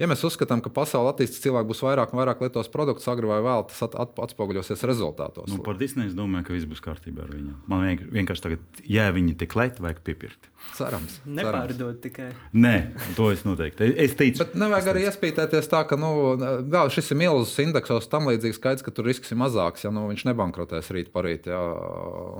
[0.01, 3.41] Ja mēs uzskatām, ka pasaule attīstīs, cilvēki būs vairāk un vairāk lietos produktus, agri vai
[3.45, 5.51] vēl, tas at, at, atspoguļosies rezultātos.
[5.53, 7.59] Nu, par Disneju es domāju, ka viss būs kārtībā ar viņu.
[7.69, 10.49] Man vienkārši tagad, ja viņi tik lēti, vajag piepirkt.
[10.73, 11.19] Cerams.
[11.27, 12.31] Nepārdod tikai.
[12.57, 12.75] Nē,
[13.17, 13.91] to es noteikti.
[14.01, 16.13] Es teicu, bet nevajag arī iespītēties tā, ka nu,
[16.73, 20.07] gā, šis ir milzīgs indeksos, tam līdzīgs skaidrs, ka tur risks ir mazāks, ja nu,
[20.09, 21.51] viņš nebankrotēs rīt parīt.
[21.51, 21.61] Jā.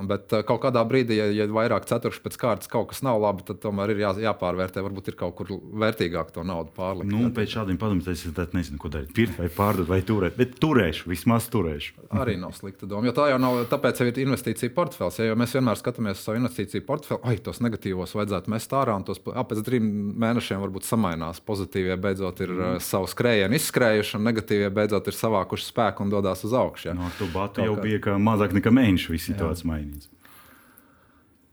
[0.09, 3.45] Bet uh, kaut kādā brīdī, ja, ja vairāk ceturkšņi pēc kārtas kaut kas nav labi,
[3.49, 4.87] tad tomēr ir jā, jāpārvērtē.
[4.87, 7.13] Varbūt ir kaut kur vērtīgāk to naudu pārlikt.
[7.13, 9.13] Nu, pēc šādiem padomiem es nezinu, ko darīt.
[9.17, 12.07] Pirkt vai pārdot vai turēt, bet turēšu, vismaz turēšu.
[12.17, 13.07] Arī nav slikta doma.
[13.07, 15.19] Jo tā jau nav, tāpēc jau ir investīcija portfels.
[15.21, 19.05] Ja, mēs vienmēr skatāmies uz savu investīciju portfeli, ai, tos negatīvos vajadzētu mest ārā, un
[19.09, 19.91] tos ap, pēc trim
[20.23, 21.43] mēnešiem varbūt samainās.
[21.45, 22.81] Pozitīvie beidzot ir mm.
[22.85, 26.91] savu skrējienu izskrējuši, un negatīvie beidzot ir savākuši spēku un dodas uz augšu.
[26.91, 26.97] Ja.
[26.97, 30.11] No, tu batu jau bija mazāk nekā mēnešu, viss situācija mainīts.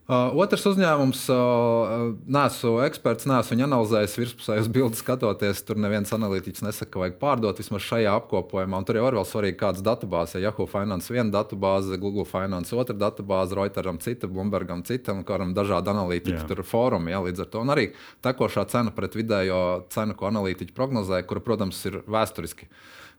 [0.09, 5.59] Uh, otrs uzņēmums, uh, nesu eksperts, nesu viņu analizējis virspusējas bildes, skatoties.
[5.67, 8.79] Tur neviens analītiķis nesaka, ka vajag pārdot vismaz šajā apkopojumā.
[8.81, 10.39] Un tur jau ir vēl svarīgi, kādas datubāzes.
[10.39, 15.53] Ja Yahoo Finance viena datubāze, Google Finance otra datubāze, Reuteram cita, Bloombergam cita un kādam
[15.53, 17.13] dažādi analītiķi tur fórumi.
[17.13, 17.91] Ja, līdz ar to un arī
[18.25, 19.61] tekošā cena pret vidējo
[19.93, 22.65] cenu, ko analītiķi prognozē, kura, protams, ir vēsturiski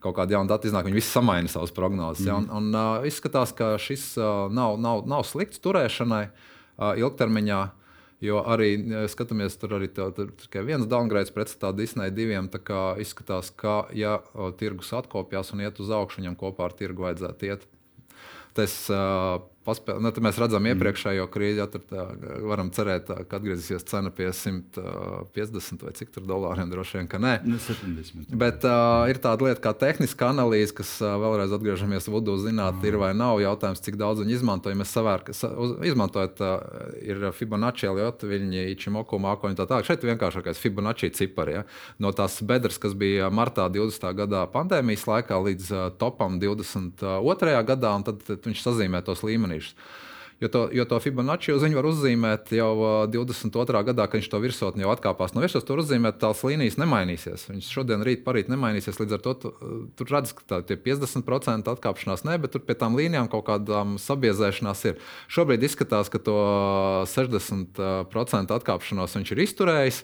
[0.03, 2.27] kaut kāda jauna data iznāk, viņi visi samaina savas prognozes.
[2.27, 2.35] Ja?
[2.41, 6.25] Un, un uh, izskatās, ka šis uh, nav, nav, nav slikts turēšanai.
[6.27, 6.47] Uh,
[6.81, 7.61] ilgtermiņā.
[8.21, 8.75] Jo arī
[9.09, 12.51] skatāmies, tur arī tā, tur, tikai viens downgrades pretstatā Disneja diviem.
[13.01, 17.49] Izskatās, ka, ja o, tirgus atkopjas un iet uz augšu, viņam kopā ar tirgu vajadzētu
[17.49, 17.65] iet.
[18.53, 20.73] Tas uh, paspēl, nu, mēs redzam mm.
[20.73, 22.05] iepriekšējo krīzi, ja
[22.47, 27.33] varam cerēt, ka atgriezīsies cena pie 150 vai cik tur dolāriem droši vien, ka nē.
[27.45, 28.33] Nu, 70.
[28.41, 32.87] Bet uh, ir tāda lieta kā tehniska analīze, kas uh, vēlreiz atgriežamies vudu zināt, mm.
[32.89, 34.73] ir vai nav jautājums, cik daudz viņi izmanto.
[34.73, 39.89] Ja mēs savērk, sa, uz, izmantojat, uh, ir Fibonacci, Liotviņi, Ichimoku, Mākoņi tā tālāk.
[39.89, 41.59] Šeit vienkāršākais Fibonacci cipari.
[41.59, 41.65] Ja?
[42.01, 44.09] No tās bedres, kas bija martā 20.
[44.17, 47.55] gadā pandēmijas laikā līdz uh, topam 22.
[47.69, 49.75] gadā, un tad, tad viņš sazīmē tos līmenis līmenīšus.
[50.41, 52.71] Jo to, jo to Fibonacci uz viņu var uzzīmēt jau
[53.13, 53.83] 22.
[53.85, 55.67] gadā, kad viņš to virsotni jau atkāpās no virsmas.
[55.67, 57.43] Tur uzzīmēt tās līnijas nemainīsies.
[57.51, 58.97] Viņš šodien, rīt, parīt nemainīsies.
[58.97, 59.53] Līdz ar to tu,
[59.99, 63.99] tur redz, ka tā, tie 50% atkāpšanās ne, bet tur pie tām līnijām kaut kādām
[64.01, 64.97] sabiezēšanās ir.
[65.29, 66.41] Šobrīd izskatās, ka to
[67.13, 70.03] 60% atkāpšanos viņš ir izturējis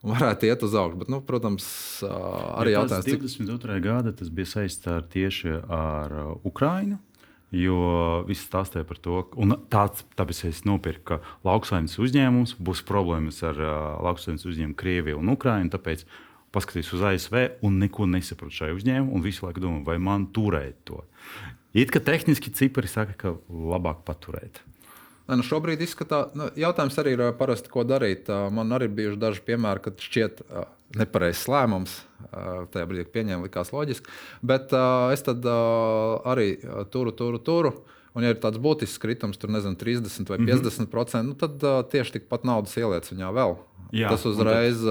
[0.00, 1.04] varētu iet uz augšu.
[1.04, 1.66] Bet, nu, protams,
[2.08, 3.82] arī ja jautājums, cik 22.
[3.84, 7.04] gada tas bija saistīts tieši ar Ukraiņu.
[7.54, 13.42] Jo viss stāstīja par to, un tāds, tāpēc es nopirku, ka lauksaimnes uzņēmums būs problēmas
[13.46, 15.70] ar uh, lauksaimnes uzņēmumu Krieviju un Ukrainu.
[15.70, 16.02] Tāpēc
[16.54, 20.82] paskatījos uz ASV un neko nesaprotu šai uzņēmumam, un visu laiku domāju, vai man turēt
[20.88, 21.04] to.
[21.74, 24.62] It kā tehniski cipari saka, ka labāk paturēt.
[25.24, 28.28] Ne, nu šobrīd izskatās, nu, jautājums arī ir parasti, ko darīt.
[28.52, 30.42] Man arī bijuši daži piemēri, kad šķiet
[31.00, 31.96] nepareizs lēmums.
[32.74, 34.12] Tajā brīdī, kad pieņēma, likās loģiski.
[34.44, 34.74] Bet
[35.14, 36.48] es tad arī
[36.92, 37.74] turu, turu, turu.
[38.14, 41.22] Un, ja ir tāds būtisks kritums, tur nezinu, 30 vai 50%, mm -hmm.
[41.26, 43.56] nu, tad tieši tikpat naudas ieliec viņā vēl.
[43.94, 44.84] Jā, tas uzreiz.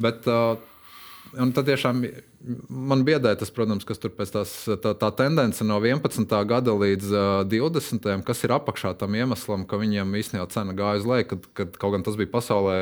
[0.00, 0.24] Bet,
[1.40, 2.02] Un tad tiešām
[2.68, 4.52] man biedē tas, protams, kas tur pēc tās,
[4.84, 6.28] tā, tā tendence no 11.
[6.48, 8.08] gada līdz uh, 20.
[8.26, 11.96] kas ir apakšā tam iemeslam, ka viņiem īstenībā cena gāja uz leju, kad, kad kaut
[11.96, 12.78] gan tas bija pasaulē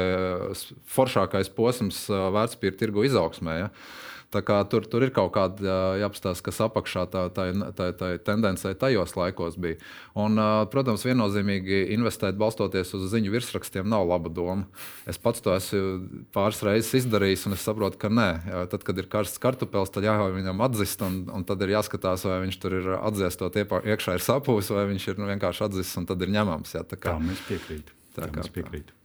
[0.90, 3.58] foršākais posms uh, vērtspapīra tirgu izaugsmē.
[3.60, 3.70] Ja?
[4.30, 9.56] Tur, tur ir kaut kāda jāapstāsta, kas apakšā tā, tā, tā, tā tendencē tajos laikos
[9.58, 9.80] bija.
[10.14, 10.38] Un,
[10.70, 14.68] protams, viennozīmīgi investēt balstoties uz ziņu virsrakstiem nav laba doma.
[15.10, 18.28] Es pats to esmu pāris reizes izdarījis, un es saprotu, ka nē.
[18.70, 22.38] Tad, kad ir karsts kartupēlis, tad jāļauj viņam atzist, un, un tad ir jāskatās, vai
[22.44, 26.22] viņš tur ir atdziestot iekšā ir sapūs, vai viņš ir nu, vienkārši atdzists un tad
[26.22, 26.78] ir ņemams.
[26.78, 28.00] Jā, tā kā tā, mēs piekrītam.
[28.14, 28.99] Tā, tā kā mēs piekrītam.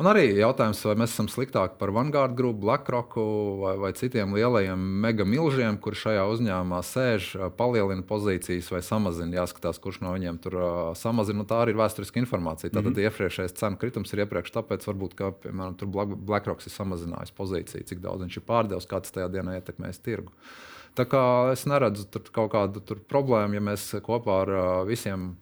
[0.00, 3.18] Un arī jautājums, vai mēs esam sliktāki par Vanguard grupu, BlackRock
[3.60, 7.26] vai, vai citiem lielajiem mega milžiem, kur šajā uzņēmumā sēž,
[7.58, 9.42] palielina pozīcijas vai samazina.
[9.42, 11.42] Jāskatās, kurš no viņiem tur uh, samazina.
[11.42, 12.70] Nu, tā arī ir vēsturiska informācija.
[12.72, 13.10] Tātad mm -hmm.
[13.10, 15.76] iepriekšējais cenu kritums ir iepriekš, tāpēc varbūt ka, piemēram,
[16.16, 20.32] BlackRock ir samazinājis pozīciju, cik daudz viņš ir pārdevis, kāds tajā dienā ietekmēs tirgu.
[20.96, 25.36] Tā kā es neredzu kaut kādu problēmu, ja mēs kopā ar uh, visiem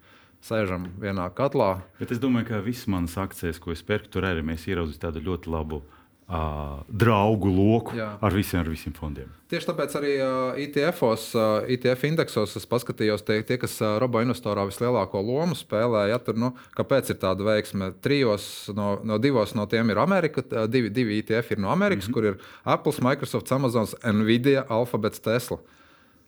[0.45, 1.79] sēžam vienā katlā.
[1.99, 5.25] Bet es domāju, ka visas manas akcijas, ko es pērku, tur arī mēs ieraudzījām tādu
[5.29, 5.83] ļoti labu.
[6.29, 8.11] Uh, draugu loku Jā.
[8.21, 9.31] ar visiem, ar visiem fondiem.
[9.49, 14.21] Tieši tāpēc arī uh, ITF-os, uh, ITF indeksos es paskatījos, tie, tie kas uh, robo
[14.21, 16.03] investorā vislielāko lomu spēlē.
[16.11, 17.95] Ja, tur, nu, kāpēc ir tāda veiksme?
[18.05, 22.13] Trijos no, no divos no tiem ir Amerika, divi, divi ITF ir no Amerikas, mm
[22.13, 22.21] -hmm.
[22.21, 22.39] kur ir
[22.77, 25.57] Apple, Microsoft, Amazon, Nvidia, Alphabet, Tesla.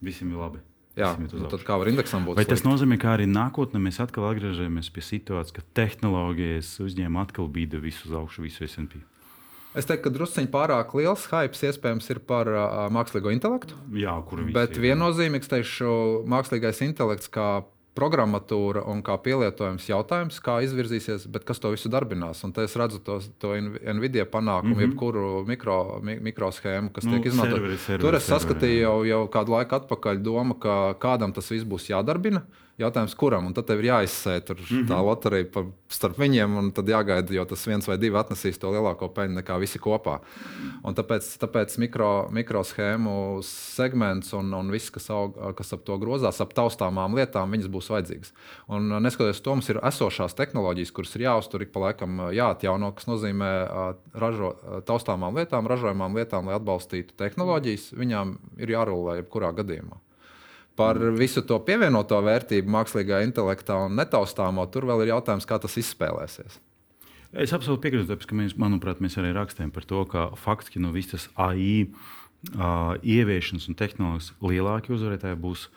[0.00, 0.69] Visiem ir labi.
[1.00, 2.38] Jā, nu tad kā var indeksam būt?
[2.38, 2.70] Vai tas slikti?
[2.70, 8.10] nozīmē, ka arī nākotnē mēs atkal atgriežamies pie situācijas, ka tehnoloģijas uzņēma atkal bīda visu
[8.10, 9.00] uz augšu, visu SP?
[9.70, 13.76] Es teiktu, ka druskuļi pārāk liels hype iespējams ir par uh, mākslīgo intelektu.
[13.94, 14.56] Jā, kur viņš ir.
[14.56, 15.92] Bet viennozīmīgs, teikšu,
[16.30, 17.60] mākslīgais intelekts kā
[17.98, 22.44] programmatūra un kā pielietojums jautājums, kā izvirzīsies, bet kas to visu darbinās.
[22.46, 24.86] Un es redzu to, to Nvidia panākumu, mm -hmm.
[24.86, 27.98] jebkuru mikro, mi, mikroshēmu, kas nu, tiek izmantota.
[27.98, 32.42] Tur es saskatīju jau, jau kādu laiku atpakaļ domu, ka kādam tas viss būs jādarbina.
[32.80, 33.50] Jautājums, kuram?
[33.50, 34.86] Un tad tev ir jāizsēž mm -hmm.
[34.88, 38.70] tā loterija pa, starp viņiem, un tad jāgaida, jo tas viens vai divi atnesīs to
[38.72, 40.20] lielāko peļņu nekā visi kopā.
[40.84, 46.40] Un tāpēc, tāpēc mikro, mikroshēmu segments un, un viss, kas, aug, kas ap to grozās,
[46.40, 48.32] ap taustāmām lietām, viņas būs vajadzīgas.
[48.68, 53.06] Un neskatoties to, mums ir esošās tehnoloģijas, kuras ir jāuztur ik pa laikam jāatjauno, kas
[53.06, 53.50] nozīmē
[54.14, 54.54] ražo,
[54.86, 60.00] taustāmām lietām, ražojamām lietām, lai atbalstītu tehnoloģijas, viņām ir jārulē jebkurā gadījumā
[60.80, 65.76] Par visu to pievienoto vērtību mākslīgā intelektā un netaustāmo tur vēl ir jautājums, kā tas
[65.80, 66.58] izspēlēsies.
[67.30, 70.90] Es absolūti piekrītu, tāpēc, ka mēs, manuprāt, mēs arī rakstījām par to, ka faktiski no
[70.94, 75.68] visas AI uh, ieviešanas un tehnoloģijas lielākie uzvarētāji būs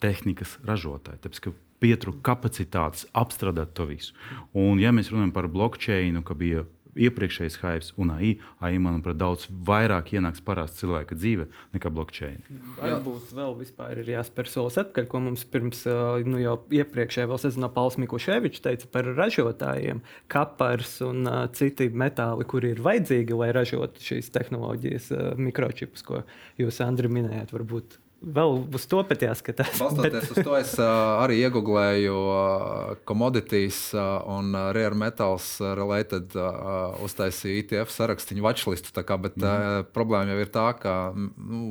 [0.00, 1.20] tehnikas ražotāji.
[1.26, 1.50] Tāpēc,
[1.82, 4.14] pietrūka kapacitātes apstrādāt to visu.
[4.56, 6.64] Un, ja mēs runājam par blockchain, ka bija
[7.06, 8.32] iepriekšējais hype un AI,
[8.64, 12.42] AI manuprāt, daudz vairāk ienāks parāsts cilvēka dzīve nekā blockchain.
[12.78, 15.84] Varbūt vēl vispār ir jāspēr solis atpakaļ, ko mums pirms
[16.28, 22.46] nu, jau iepriekšējā vēl sezonā Pauls Mikuševičs teica par ražotājiem, kapars un uh, citi metāli,
[22.48, 26.24] kuri ir vajadzīgi, lai ražotu šīs tehnoloģijas, uh, mikročipus, ko
[26.60, 27.54] jūs, Andri, minējāt.
[27.54, 29.76] Varbūt Vēl uz to pat jāskatās.
[29.78, 30.30] Balstoties bet...
[30.32, 36.98] uz to, es uh, arī iegūlēju uh, commodities uh, un uh, rare metals related, uh,
[37.06, 38.90] uztaisīju ETF sarakstu, watchlistu.
[38.98, 39.46] Kā, bet mm.
[39.46, 40.96] uh, problēma jau ir tā, ka.
[41.14, 41.62] Nu,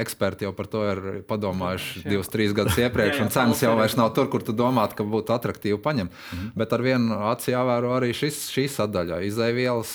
[0.00, 3.96] eksperti jau par to ir padomājuši jā, divus, trīs gadus iepriekš, un cenas jau vairs
[3.98, 6.10] nav tur, kur tu domātu, ka būtu attraktīvi paņemt.
[6.10, 6.50] Mm -hmm.
[6.56, 9.20] Bet ar vienu aci jāvēro arī šis, šī sadaļa.
[9.28, 9.92] Izēvielas,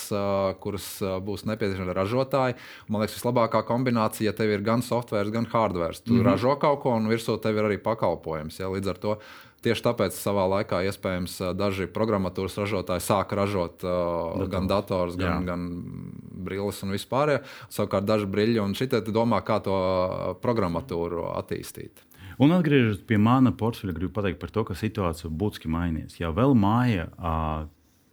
[0.60, 2.56] kuras būs nepieciešamas ražotāji.
[2.88, 5.94] Man liekas, vislabākā kombinācija, ja tev ir gan software, gan hardware.
[6.06, 6.26] Tu mm -hmm.
[6.26, 8.60] ražo kaut ko, un virsū tev ir arī pakalpojums.
[8.60, 8.68] Ja?
[8.68, 9.20] Līdz ar to
[9.66, 15.66] Tieši tāpēc savā laikā iespējams daži programmatūras ražotāji sāka ražot uh, gan dators, gan, gan
[16.46, 17.40] brilles un vispār.
[17.68, 19.80] Savukārt daži brīļi un šitie domā, kā to
[20.44, 22.06] programmatūru attīstīt.
[22.40, 26.22] Un atgriežoties pie mana portfeļa, gribu pateikt par to, ka situācija būtiski mainīsies.
[26.22, 27.10] Ja vēl māja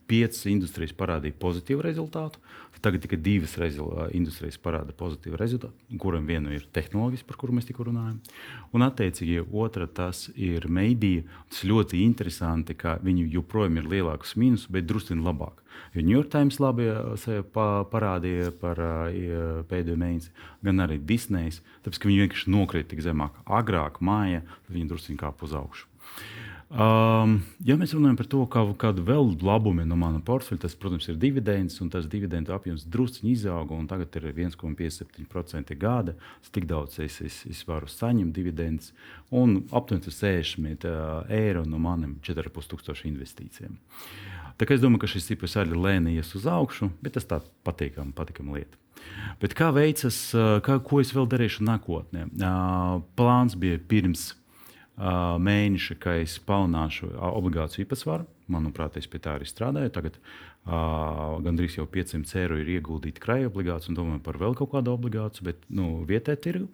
[0.07, 2.41] piecas industrijas parādīja pozitīvu rezultātu,
[2.87, 3.57] Tagad tikai divas
[4.15, 8.19] industrijas parāda pozitīvu rezultātu, kuram viena ir tehnoloģijas, par kuru mēs tikko runājam.
[8.77, 11.25] Un, attiecīgi, otra tas ir mediji.
[11.51, 15.65] Tas ļoti interesanti, ka viņi joprojām ir lielāks mīnus, bet drusku labāk.
[15.97, 16.87] Jo New York Times labi
[17.57, 18.79] parādīja par
[19.67, 21.59] pēdējo mēnesi, gan arī Disneja.
[21.83, 23.43] Tāpēc, ka viņi vienkārši nokrita tik zemāk.
[23.49, 25.89] Agrāk māja, tad viņi drusku kāpa uz augšu.
[26.67, 31.07] Um, ja mēs runājam par to, kā, kādu vēl labumu no mana portfeļa, tas, protams,
[31.07, 36.17] ir dividends, un tas dividendu apjoms druskuļi izauga, un tagad ir 1,57% gada.
[36.51, 38.91] Tik daudz es, es, es varu saņemt dividendus,
[39.31, 43.77] un aptuveni 60 uh, eiro no maniem 4,5 investīcijiem.
[44.59, 47.39] Tā kā es domāju, ka šis cipars arī lēni ies uz augšu, bet tas tā
[47.69, 48.81] patīkami, patīkami lieta.
[49.39, 50.19] Bet kā veicas,
[50.67, 52.27] kā, ko es vēl darīšu nākotnē?
[52.33, 54.33] Uh, plāns bija pirms
[54.97, 58.27] mēneša, ka es palielināšu obligāciju īpatsvaru.
[58.53, 59.91] Manuprāt, es pie tā arī strādāju.
[59.93, 64.71] Tagad uh, gandrīz jau 500 eiro ir ieguldīti krājuma obligācijas, un domāju par vēl kaut
[64.73, 66.69] kādu obligāciju, bet nu, vietējā tirgu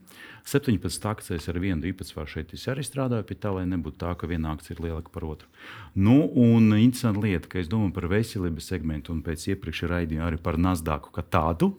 [0.49, 4.31] 17 akcijas ar vienu īpatsvaru šeit es arī strādāju pie tā, lai nebūtu tā, ka
[4.31, 5.49] viena akcija ir lielāka par otru.
[5.97, 10.43] Nu, un interesanti lieta, ka es domāju par veselības segmentu un pēc iepriekšējā raidījuma arī
[10.45, 11.73] par Nasdaqu kā tādu,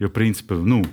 [0.00, 0.56] jo principā.
[0.62, 0.84] Nu,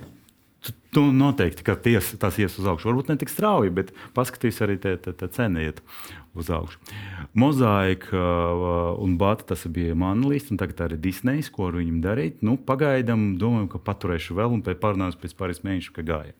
[0.90, 2.88] Tu noteikti, ka ties, tas ies uz augšu.
[2.90, 5.78] Varbūt ne tik strauji, bet paskatīs arī tā, tā, tā cena iet
[6.34, 6.80] uz augšu.
[7.38, 8.64] Mozaika uh,
[8.98, 12.42] un Bata tas bija man līdzi, un tagad arī Disneja, ko ar viņiem darīt.
[12.44, 16.34] Nu, pagaidām domāju, ka paturēšu vēl un pārnāsim pēc pāris mēnešu, ka gāja.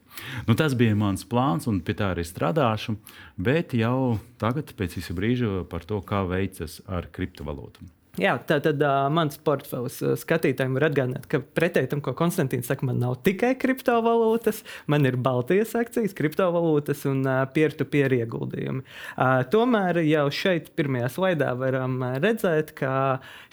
[0.50, 2.98] Nu, tas bija mans plāns, un pie tā arī strādāšu.
[3.38, 7.94] Bet jau tagad, pēc īsa brīža, par to, kā veicas ar kriptovalūtām.
[8.18, 12.66] Jā, tā tad uh, mans portfels uh, skatītājiem var atgādināt, ka pretēji tam, ko Konstantīns
[12.66, 18.82] saka, man nav tikai kriptovalūtas, man ir Baltijas akcijas, kriptovalūtas un uh, peer-to-peer ieguldījumi.
[19.14, 22.92] Uh, tomēr jau šeit, pirmajā slaidā, varam redzēt, ka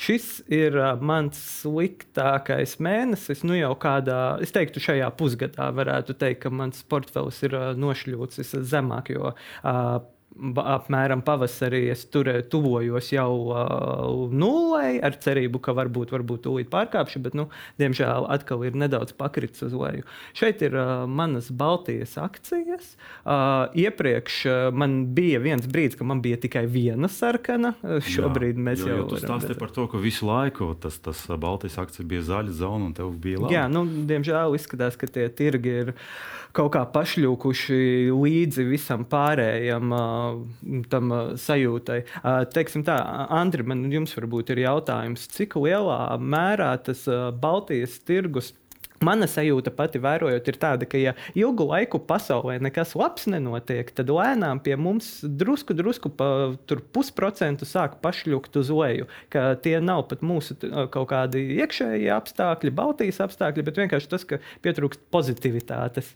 [0.01, 3.45] šis ir uh, mans sliktākais mēnesis.
[3.45, 8.57] Nu, jau kādā, es teiktu, šajā pusgadā varētu teikt, ka mans portfels ir uh, nošļūcis
[8.73, 9.97] zemāk, jo uh,
[10.37, 17.21] apmēram pavasarī es tur tuvojos jau uh, nulē, ar cerību, ka varbūt, varbūt tūlīt pārkāpšu,
[17.25, 17.47] bet, nu,
[17.81, 20.05] diemžēl, atkal ir nedaudz pakritis uz leju.
[20.37, 22.93] Šeit ir uh, manas Baltijas akcijas.
[23.23, 27.73] Uh, iepriekš uh, man bija viens brīdis, ka man bija tikai viena sarkana.
[27.81, 30.99] Uh, šobrīd Jā, mēs jo, jau tādā veidā stāstām par to, ka visu laiku tas,
[31.03, 33.55] tas Baltijas akcijas bija zaļa zona un tev bija labi.
[33.57, 35.93] Jā, nu, diemžēl izskatās, ka tie tirgi ir
[36.57, 37.79] kaut kā pašļūkuši
[38.13, 39.93] līdzi visam pārējam
[40.91, 41.99] tam sajūtai.
[42.53, 42.99] Teiksim tā,
[43.33, 47.05] Andri, man jums varbūt ir jautājums, cik lielā mērā tas
[47.41, 48.53] Baltijas tirgus
[49.03, 54.09] Mana sajūta pati vērojot, ir tāda, ka, ja ilgu laiku pasaulē nekas labs nenotiek, tad
[54.09, 56.29] lēnām pie mums drusku, drusku pa
[56.95, 59.09] pusprocentu sāk pašļukt uz leju.
[59.33, 60.57] Ka tie nav pat mūsu
[60.93, 66.15] kaut kādi iekšējie apstākļi, Baltijas apstākļi, bet vienkārši tas, ka pietrūkst pozitivitātes.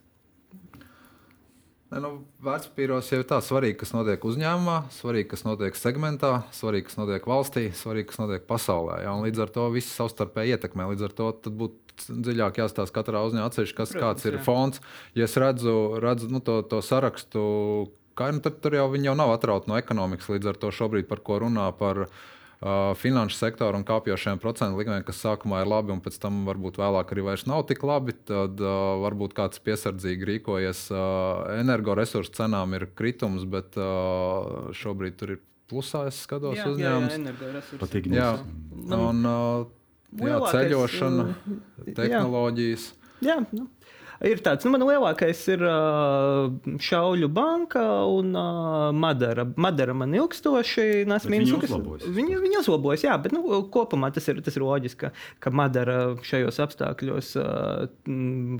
[1.91, 2.11] Ne, nu,
[2.45, 7.27] Vērtspapīros jau ir tā svarīgi, kas notiek uzņēmumā, svarīgi, kas notiek segmentā, svarīgi, kas notiek
[7.27, 9.01] valstī, svarīgi, kas notiek pasaulē.
[9.03, 9.17] Ja?
[9.19, 10.87] Līdz ar to viss savstarpēji ietekmē.
[10.93, 14.43] Līdz ar to būtu dziļāk jāstāsta katrā uzņēmumā atsevišķi, kas Protams, kāds ir jā.
[14.47, 14.83] fonds.
[15.19, 17.43] Ja es redzu, redzu nu, to, to sarakstu,
[18.15, 20.31] kā, nu, tad tur jau viņi jau nav atrauti no ekonomikas.
[20.31, 22.23] Līdz ar to šobrīd par ko runā par uh,
[22.61, 27.13] finanšu sektoru un kāpjošiem procentu likmēm, kas sākumā ir labi, un pēc tam varbūt vēlāk
[27.13, 30.83] arī vairs nav tik labi, tad uh, varbūt kāds piesardzīgi rīkojies.
[30.93, 36.05] Uh, energoresursu cenām ir kritums, bet uh, šobrīd tur ir plusā.
[36.11, 37.17] Es skatos jā, uzņēmums.
[37.17, 38.31] Jā, jā, Patīk, jā.
[38.77, 39.65] Un, uh,
[40.21, 41.29] jā, ceļošana,
[41.97, 42.91] tehnoloģijas.
[43.25, 43.67] Jā, nu,
[44.27, 45.63] ir tāds, nu, man lielākais ir
[46.81, 48.33] Šauļu banka un
[48.97, 49.45] Madara.
[49.55, 51.67] Madara man ilgstoši nes mīnus.
[52.05, 55.11] Viņi, viņi uzlabojas, jā, bet nu, kopumā tas ir, tas ir loģiski, ka,
[55.43, 57.33] ka Madara šajos apstākļos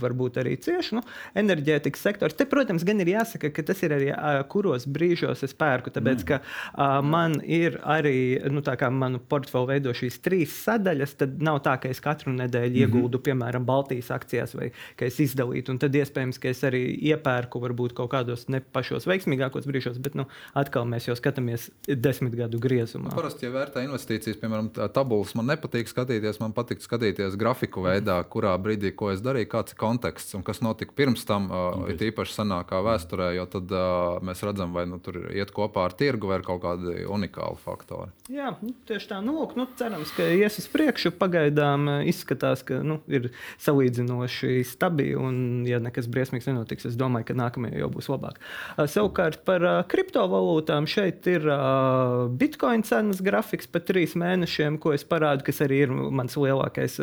[0.02, 0.97] varbūt arī cieši.
[0.97, 1.06] Nu,
[1.38, 2.38] enerģētikas sektors.
[2.38, 4.12] Te, protams, gan ir jāsaka, ka tas ir arī
[4.52, 9.76] kuros brīžos es pērku, tāpēc, ka uh, man ir arī, nu, tā kā manu portfeli
[9.76, 12.82] veido šīs trīs sadaļas, tad nav tā, ka es katru nedēļu mm -hmm.
[12.86, 15.70] ieguldu, piemēram, Baltijas akcijās vai ka es izdalu izdalīt.
[15.70, 20.16] Un tad iespējams, ka es arī iepērku varbūt kaut kādos ne pašos veiksmīgākos brīžos, bet
[20.16, 23.14] nu, atkal mēs jau skatāmies desmit gadu griezumā.
[23.16, 28.56] Parasti, ja vērtē investīcijas, piemēram, tabulas, man nepatīk skatīties, man patīk skatīties grafiku veidā, kurā
[28.62, 32.42] brīdī, ko es darīju, kāds ir konteksts un kas notika pirms tam, uh, ir īpaši
[32.42, 36.40] senākā vēsturē, jo tad uh, mēs redzam, vai nu, tur iet kopā ar tirgu vai
[36.40, 38.12] ir kaut kādi unikāli faktori.
[38.32, 41.14] Jā, nu, tieši tā, nu, lūk, nu, cerams, ka ies uz priekšu.
[41.22, 43.30] Pagaidām izskatās, ka nu, ir
[43.62, 48.39] salīdzinoši stabili un ja nekas briesmīgs nenotiks, es domāju, ka nākamajā jau būs labāk.
[48.76, 54.94] Uh, savukārt par uh, kriptovalūtām šeit ir uh, bitkoina cenas grafiks pa trīs mēnešiem, ko
[54.96, 56.98] es parādu, kas arī ir mans lielākais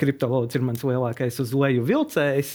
[0.00, 2.54] kriptovalūts, ir mans lielākais uz leju vilcējs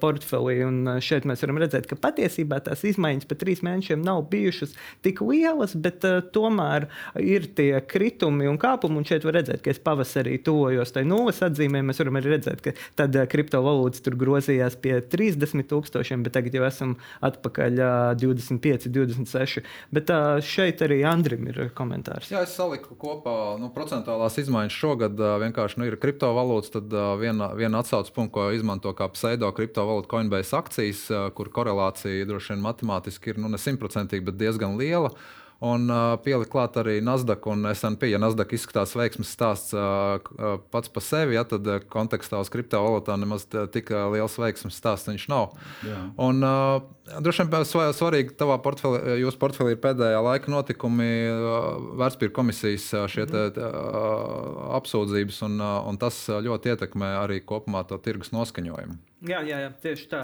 [0.00, 0.58] portfelī.
[0.66, 5.22] Un šeit mēs varam redzēt, ka patiesībā tās izmaiņas pa trīs mēnešiem nav bijušas tik
[5.26, 6.88] lielas, bet tomēr
[7.22, 9.00] ir tie kritumi un kāpumi.
[9.00, 11.82] Un šeit var redzēt, ka es pavasarī tuvojos tai nulles atzīmē.
[11.86, 16.64] Mēs varam arī redzēt, ka tad kriptovalūtas tur grozījās pie 30 tūkstošiem, bet tagad jau
[16.66, 17.80] esam atpakaļ
[18.18, 19.64] 25, 26.
[19.90, 20.10] Bet
[20.42, 22.30] šeit arī Andrim ir komentārs.
[22.30, 25.16] Jā, es saliku kopā nu, procentuālās izmaiņas šogad.
[25.42, 30.56] Vienkārši nu, ir kriptovalūtas, tad viena, viena atsauces punkta, ko izmanto kā pseido kriptovalūtu Coinbase
[30.58, 35.14] akcijas, kur korelācija droši vien matemātiski ir nu, ne simtprocentīga, bet diezgan liela.
[35.64, 38.10] Un uh, pielikt klāt arī Nasdaq un SP.
[38.10, 40.18] Ja Nasdaq izskatās veiksmes stāsts uh,
[40.72, 45.56] pats par sevi, ja, tad kontekstā uz kriptovalūtām nemaz tik liels veiksmes stāsts viņš nav.
[45.86, 46.02] Jā.
[46.20, 47.64] Un, uh, droši vien
[47.96, 54.76] svarīgi tavā portfelī, jūsu portfelī ir pēdējā laika notikumi, uh, vērtspapīra komisijas šie te, uh,
[54.76, 59.00] apsūdzības, un, uh, un tas ļoti ietekmē arī kopumā to tirgus noskaņojumu.
[59.26, 60.20] Jā, jā, jā, tieši tā.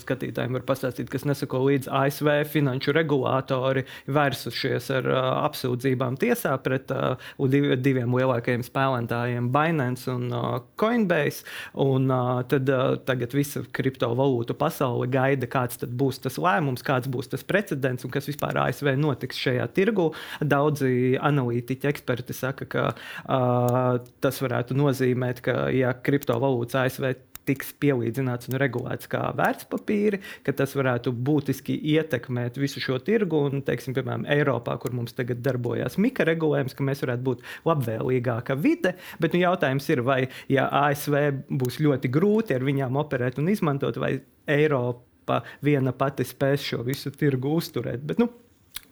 [0.00, 6.88] Skatītājiem var pastāstīt, kas nesako līdz ASV finanšu regulātori vērsušies ar uh, apsūdzībām tiesā pret
[6.94, 10.46] uh, div, diviem lielākajiem spēlētājiem, Binance un uh,
[10.80, 11.44] Coinbase.
[11.84, 17.28] Un, uh, tad, uh, tagad visa kriptovalūtu pasaule gaida, kāds būs tas lēmums, kāds būs
[17.34, 20.10] tas precedents un kas vispār ASV notiks šajā tirgu.
[20.40, 28.50] Daudzi analītiķi, eksperti saka, ka uh, tas varētu nozīmēt, ka ja kriptovalūtas ASV tiks pielīdzināts
[28.50, 33.42] un regulēts kā vērtspapīri, ka tas varētu būtiski ietekmēt visu šo tirgu.
[33.48, 38.94] Un, teiksim, piemēram, Eiropā, kur mums tagad darbojas mikroregulējums, ka mēs varētu būt labvēlīgāka vide.
[39.22, 40.20] Bet nu, jautājums ir, vai
[40.52, 46.70] ja ASV būs ļoti grūti ar viņām operēt un izmantot, vai Eiropa viena pati spēs
[46.72, 48.04] šo visu tirgu uzturēt.
[48.08, 48.30] Bet, nu,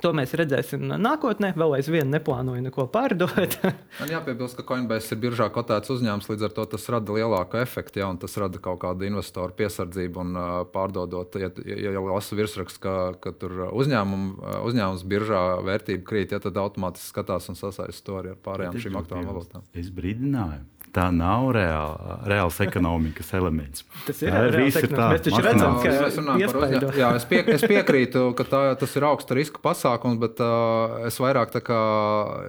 [0.05, 1.55] To mēs redzēsim nākotnē.
[1.57, 3.57] Vēl aizvien neplānoju neko pārdot.
[4.01, 8.03] Man jāpiebilst, ka Coinbase ir biržā kotēts uzņēmums, līdz ar to tas rada lielāku efektu,
[8.03, 10.39] ja tas rada kaut kādu investoru piesardzību un
[10.75, 11.41] pārdodot.
[11.41, 14.29] Ja, ja jau lasu virsrakstu, ka, ka tur uzņēmum,
[14.69, 19.01] uzņēmums biržā vērtība krīt, ja, tad automātiski skatās un sasaist to arī ar pārējām šīm
[19.01, 19.69] aktuālām valūtām.
[19.81, 23.85] Es brīdināju tā nav reāla, reāls ekonomikas elements.
[24.07, 25.15] Tas ir reāls ekonomikas.
[25.15, 26.99] Mēs taču redzam, ka runājam par uzņēmumu.
[27.01, 31.19] Jā, es, pie, es piekrītu, ka tā, tas ir augsta riska pasākums, bet uh, es
[31.23, 31.81] vairāk tā kā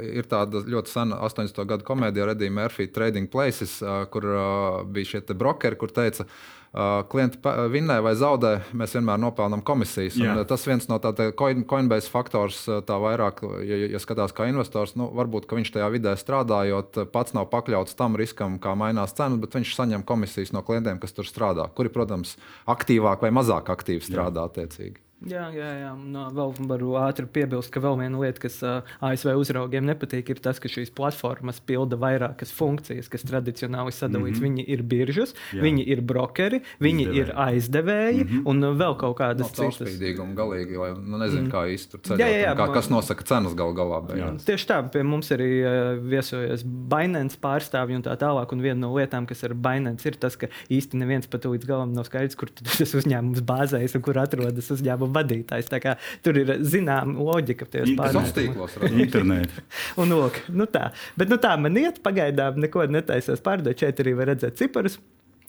[0.07, 1.63] ir tāda ļoti sena 80.
[1.71, 6.57] gadu komēdija Redija Murphy Trading Places, uh, kur uh, bija šie brokeri, kur teica, uh,
[7.09, 7.39] klienti
[7.71, 10.17] vinnē vai zaudē, mēs vienmēr nopelnām komisijas.
[10.49, 11.33] Tas viens no tādiem
[11.67, 17.07] Coinbase faktors, tā vairāk, ja, ja skatās kā investors, nu, varbūt viņš tajā vidē strādājot,
[17.13, 21.15] pats nav pakļauts tam riskam, kā mainās cenas, bet viņš saņem komisijas no klientiem, kas
[21.17, 22.35] tur strādā, kuri, protams,
[22.69, 25.06] aktīvāk vai mazāk aktīvi strādā attiecīgi.
[25.25, 25.91] Jā, jā, jā.
[25.97, 30.41] No, vēl varu ātri piebilst, ka vēl viena lieta, kas uh, ASV uzraugiem nepatīk, ir
[30.45, 34.37] tas, ka šīs platformas pilda vairākas funkcijas, kas tradicionāli sadalīts.
[34.37, 34.57] Mm -hmm.
[34.61, 35.63] Viņi ir biržas, jā.
[35.65, 37.21] viņi ir brokeri, viņi Izdevēji.
[37.21, 38.43] ir aizdevēji mm -hmm.
[38.45, 39.77] un vēl kaut kādas citas.
[39.77, 41.51] Tas ir galīgi, lai nu, nezinu, mm.
[41.51, 42.19] kā īsti tur ceļot.
[42.19, 44.03] Jā, jā, jā, kā, kas nosaka cenas gal galā.
[44.45, 48.53] Tieši tā, pie mums arī uh, viesojas Binance pārstāvji un tā tālāk.
[48.53, 51.93] Un viena no lietām, kas ir Binance, ir tas, ka īsti neviens pat līdz galam
[51.93, 54.69] nav skaidrs, kur tas uzņēmums bāzējas un kur atrodas
[55.07, 55.69] uzņēmuma vadītājs.
[56.23, 57.67] Tur ir zināma loģika.
[57.71, 59.63] Tas tīklos, internetā.
[59.97, 60.91] un, lūk, nu tā.
[61.17, 63.77] Bet nu tā man iet, pagaidām neko netaisos pārdot.
[63.77, 64.99] Šeit arī var redzēt ciparus.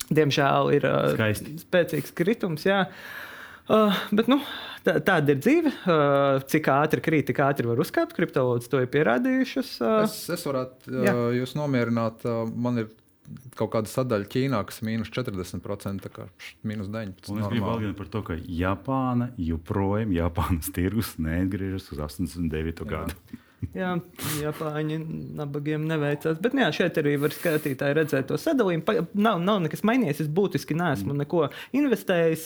[0.08, 0.84] Diemžēl ir
[1.14, 1.58] Skaisti.
[1.60, 2.64] spēcīgs kritums.
[2.64, 2.86] Jā.
[3.68, 4.38] Uh, bet nu,
[4.80, 5.72] tā, tāda ir dzīve.
[5.84, 8.14] Uh, cik ātri krīt, tik ātri var uzkāpt.
[8.16, 9.74] Kriptovalūtas to ir pierādījušas.
[9.82, 12.24] Uh, es, es varētu uh, jūs nomierināt.
[12.24, 12.88] Uh, man ir
[13.58, 16.28] kaut kāda sadaļa Ķīnā, kas ir mīnus 40%, kā
[16.68, 17.32] mīnus 19%.
[17.32, 22.84] Un es gribu atgādināt par to, ka Japāna joprojām Japānas tirgus neatgriežas uz 89.
[22.84, 22.88] Jā.
[22.94, 23.44] gadu.
[23.74, 23.96] Jā,
[24.38, 24.96] Japāņi
[25.38, 26.38] nabagiem neveicās.
[26.42, 28.84] Bet nu jā, šeit arī var skatītāji redzēt to sadalījumu.
[28.86, 30.20] Pa, nav, nav nekas mainījies.
[30.22, 31.22] Es būtiski neesmu mm.
[31.24, 31.40] neko
[31.74, 32.44] investējis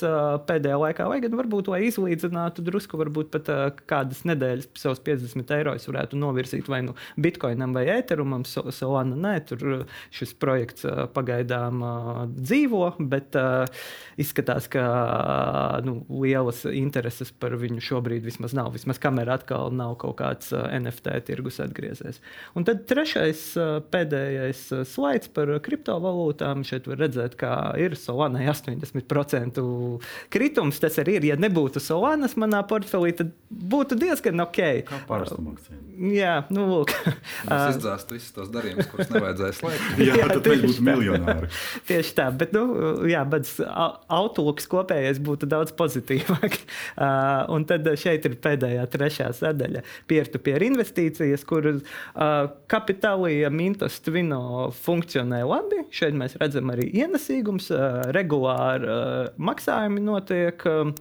[0.49, 1.09] pēdējā laikā.
[1.13, 3.51] Vai gan varbūt, lai izlīdzinātu drusku, varbūt pat
[3.91, 8.49] kādas nedēļas savus 50 eiro es varētu novirzīt vai nu bitkoinam vai ēterumam.
[8.49, 9.85] Solana nē, tur
[10.17, 11.85] šis projekts pagaidām
[12.39, 13.37] dzīvo, bet
[14.21, 14.89] izskatās, ka
[15.85, 18.73] nu, lielas intereses par viņu šobrīd vismaz nav.
[18.73, 22.21] Vismaz kamera atkal nav kaut kāds NFT NFT tirgus atgriezies.
[22.55, 23.43] Un tad trešais,
[23.93, 26.65] pēdējais slaids par kriptovalūtām.
[26.67, 29.63] Šeit var redzēt, ka ir Solana 80%
[30.33, 30.81] kritums.
[30.83, 31.29] Tas arī ir.
[31.33, 34.61] Ja nebūtu Solanas manā portfelī, tad būtu diezgan ok.
[34.89, 35.81] Kā parastam akcijām.
[36.13, 36.95] Jā, nu lūk.
[37.53, 40.01] Es izdzēstu visus tos darījumus, kurus nevajadzēja slēgt.
[40.01, 41.49] jā, jā, tad mēs būtu miljonāri.
[41.89, 42.63] Tieši tā, bet, nu,
[43.11, 43.49] jā, bet
[44.13, 46.57] outlook kopējais būtu daudz pozitīvāk.
[46.97, 54.01] Uh, un tad šeit ir pēdējā trešā sadaļa- peer-to-peer investīcija investīcijas, kuras uh, kapitālija Mintas
[54.01, 55.87] Twino funkcionē labi.
[55.91, 60.67] Šeit mēs redzam arī ienesīgums, uh, regulāri uh, maksājumi notiek.
[60.67, 60.93] Uh,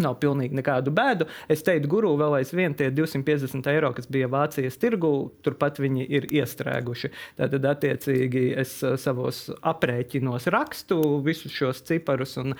[0.00, 1.26] Nav pilnīgi nekādu bēdu.
[1.52, 5.10] Es teiktu, guru vēl aizvien tie 250 eiro, kas bija Vācijas tirgu,
[5.44, 7.10] turpat viņi ir iestrēguši.
[7.36, 8.72] Tātad, attiecīgi, es
[9.04, 12.56] savos aprēķinos rakstu visus šos ciparus, un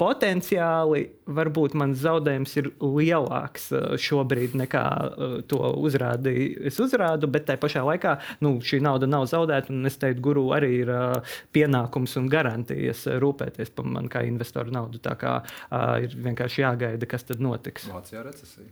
[0.00, 6.64] potenciāli varbūt mans zaudējums ir lielāks uh, šobrīd nekā uh, to uzrādīju.
[6.70, 9.74] Es uzrādu, bet tajā pašā laikā nu, šī nauda nav zaudēta.
[9.88, 15.00] Es teiktu, guru arī ir uh, pienākums un garantijas rūpēties par mani kā investoru naudu.
[15.02, 15.38] Tā kā
[16.02, 17.88] ir vienkārši jāgaida, kas tad notiks.
[17.92, 18.70] Vācijā recesija.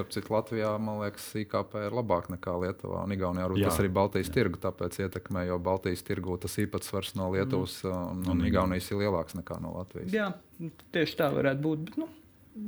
[0.00, 3.50] Starp citu, Latvijā, man liekas, IKP ir labāk nekā Lietuvā un Igaunijā.
[3.60, 3.68] Jā.
[3.68, 4.36] Tas arī Baltijas jā.
[4.38, 8.14] tirgu tāpēc ietekmē, jo Baltijas tirgu tas īpatsvars no Lietuvas mm.
[8.14, 10.08] un, un Igaunijas ir lielāks nekā no Latvijas.
[10.14, 10.30] Jā,
[10.96, 11.82] tieši tā varētu būt.
[11.90, 12.08] Bet, nu,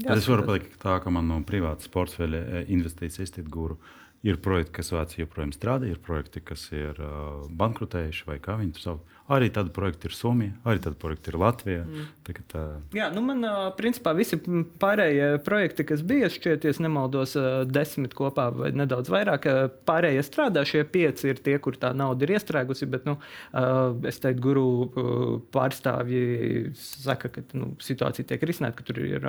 [0.05, 3.81] jā, es varu pateikt, tā, ka man no privātas portfeļa e, investīcijas ir guru.
[4.23, 8.77] Ir projekti, kas Vācijā joprojām strādā, ir projekti, kas ir uh, bankrotējuši vai kā viņi
[8.77, 9.17] to sauc.
[9.31, 11.83] Arī tādi projekti ir Somija, arī tādi projekti ir Latvijā.
[11.87, 12.07] Mm.
[12.27, 12.63] Tā, tā...
[12.97, 13.47] Jā, nu man
[13.79, 14.39] principā visi
[14.83, 17.37] pārējie projekti, kas bija, šķiet, ja nemaldos,
[17.71, 19.47] desmit kopā vai nedaudz vairāk.
[19.87, 22.91] Pārējie strādā, šie pieci ir tie, kur tā nauda ir iestrēgusi.
[22.91, 23.17] Bet, nu,
[24.11, 24.67] es teiktu, guru
[25.55, 29.23] pārstāvji saka, ka nu, situācija tiek risināta, ka tur ir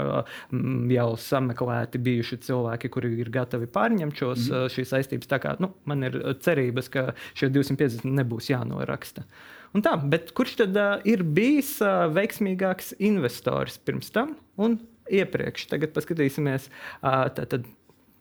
[0.98, 4.70] jau sameklēti bijuši cilvēki, kuri ir gatavi pārņemt šos, mm.
[4.74, 5.30] šīs saistības.
[5.30, 9.30] Tā kā nu, man ir cerības, ka šie 250 nebūs jānoraksta.
[9.74, 14.78] Un tā, bet kurš tad uh, ir bijis uh, veiksmīgāks investors pirms tam un
[15.10, 15.66] iepriekš?
[15.72, 16.70] Tagad paskatīsimies,
[17.02, 17.66] uh, tātad,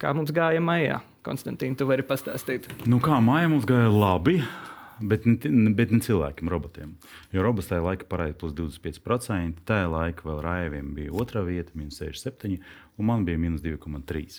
[0.00, 1.02] kā mums gāja maijā.
[1.22, 2.66] Konstantīna, tu vari pastāstīt.
[2.90, 4.40] Nu, kā maijā mums gāja labi.
[5.02, 5.34] Bet ne,
[5.74, 6.92] bet ne cilvēkiem, robotiem.
[7.34, 9.64] Jo robots tajā laikā parādīja plus 25%.
[9.66, 12.60] Tajā laikā vēl Raiviem bija otrā vieta, minus 67,
[12.98, 14.38] un man bija minus 2,3.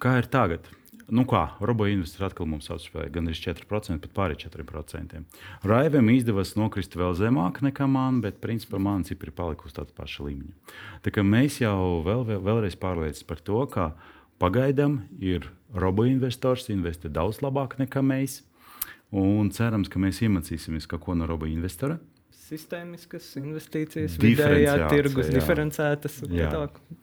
[0.00, 0.70] Kā ir tagad?
[1.12, 5.20] Nu kā, roboinvestori atkal mums atspēja gan arī 4%, pat pāri 4%.
[5.66, 10.28] Raiviem izdevās nokrist vēl zemāk nekā man, bet principā man cipri ir palikusi tāda paša
[10.28, 10.74] līmeņa.
[11.04, 13.90] Tā mēs jau vēl, vēl, vēlreiz pārliecināmies par to, ka
[14.42, 18.42] pagaidām ir roboinvestors investē daudz labāk nekā mēs.
[19.14, 22.00] Un cerams, ka mēs iemācīsimies kaut ko no roboinvestora
[22.44, 25.38] sistēmiskas investīcijas, vidējā tirgus, jā.
[25.38, 26.18] diferencētas.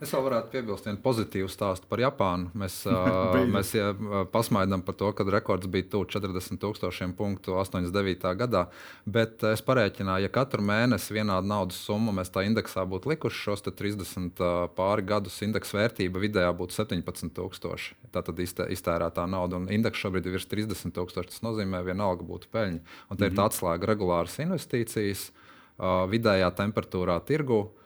[0.02, 2.52] Es vēl varētu piebilst vienu pozitīvu stāstu par Japānu.
[2.62, 2.78] Mēs,
[3.56, 3.89] mēs ja,
[4.34, 8.36] pasmaidām par to, ka rekords bija tuvu 40,000 punktu 89.
[8.38, 8.68] gadā.
[9.06, 13.66] Bet es parēķināju, ja katru mēnesi vienādu naudas summu mēs tā indeksā būtu likuši šos
[13.66, 17.98] 30 uh, pāri gadus, indeksa vērtība vidējā būtu 17,000.
[18.12, 21.30] Tā tad iztērētā nauda un indeks šobrīd ir virs 30,000.
[21.32, 22.82] Tas nozīmē, ka vienalga būtu peļņa.
[23.10, 23.32] Un te mm -hmm.
[23.32, 25.32] ir tā atslēga regulāras investīcijas
[25.80, 27.62] vidējā temperatūrā tirgu.
[27.62, 27.78] Uh,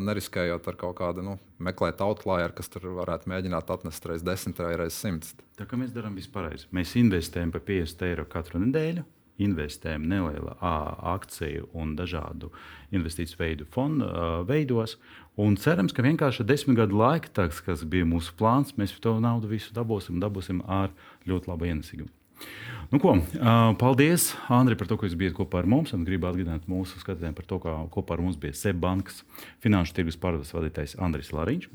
[0.00, 5.00] neriskējot ar kaut kādu nu, meklēt outlieru, kas tur varētu mēģināt atnest reizes 10, reizes
[5.02, 5.44] 100.
[5.58, 6.68] Tā kā mēs darām pareizi.
[6.70, 9.04] Mēs investējam par 50 eiro katru nedēļu,
[9.42, 12.52] investējam nelielu akciju un dažādu
[12.94, 14.08] investīciju veidu fondu
[14.48, 14.96] veidos.
[15.36, 19.74] Un cerams, ka vienkārši desmit gadu laikā, kas bija mūsu plāns, mēs to naudu visu
[19.76, 20.94] dabūsim, dabūsim ar
[21.28, 22.15] ļoti labu ienesīgumu.
[22.90, 23.16] Nu, ko,
[23.80, 25.90] paldies, Andri, par to, ka jūs bijat kopā ar mums.
[26.06, 29.24] Gribu atgādināt mūsu skatītājiem par to, ka kopā ar mums bija Seibankas
[29.64, 31.66] finanšu tirgus pārvades vadītājs Andris Lariņš.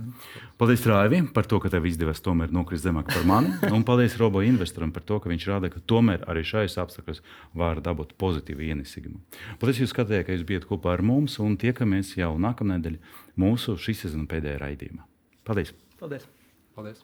[0.62, 3.52] Paldies, Raivi, par to, ka tev izdevās tomēr nokrist zemāk par mani.
[3.76, 7.20] Un paldies Robo investoram par to, ka viņš rāda, ka tomēr arī šajos apstākļos
[7.60, 9.20] var dabūt pozitīvu ienesīgumu.
[9.60, 12.96] Paldies, jūs skatījāt, ka jūs bijat kopā ar mums un tiekamies jau nākamnedēļ
[13.42, 15.04] mūsu šīs sezonas pēdējā raidījumā.
[15.44, 15.76] Paldies!
[16.00, 16.24] Paldies!
[16.76, 17.04] Paldies.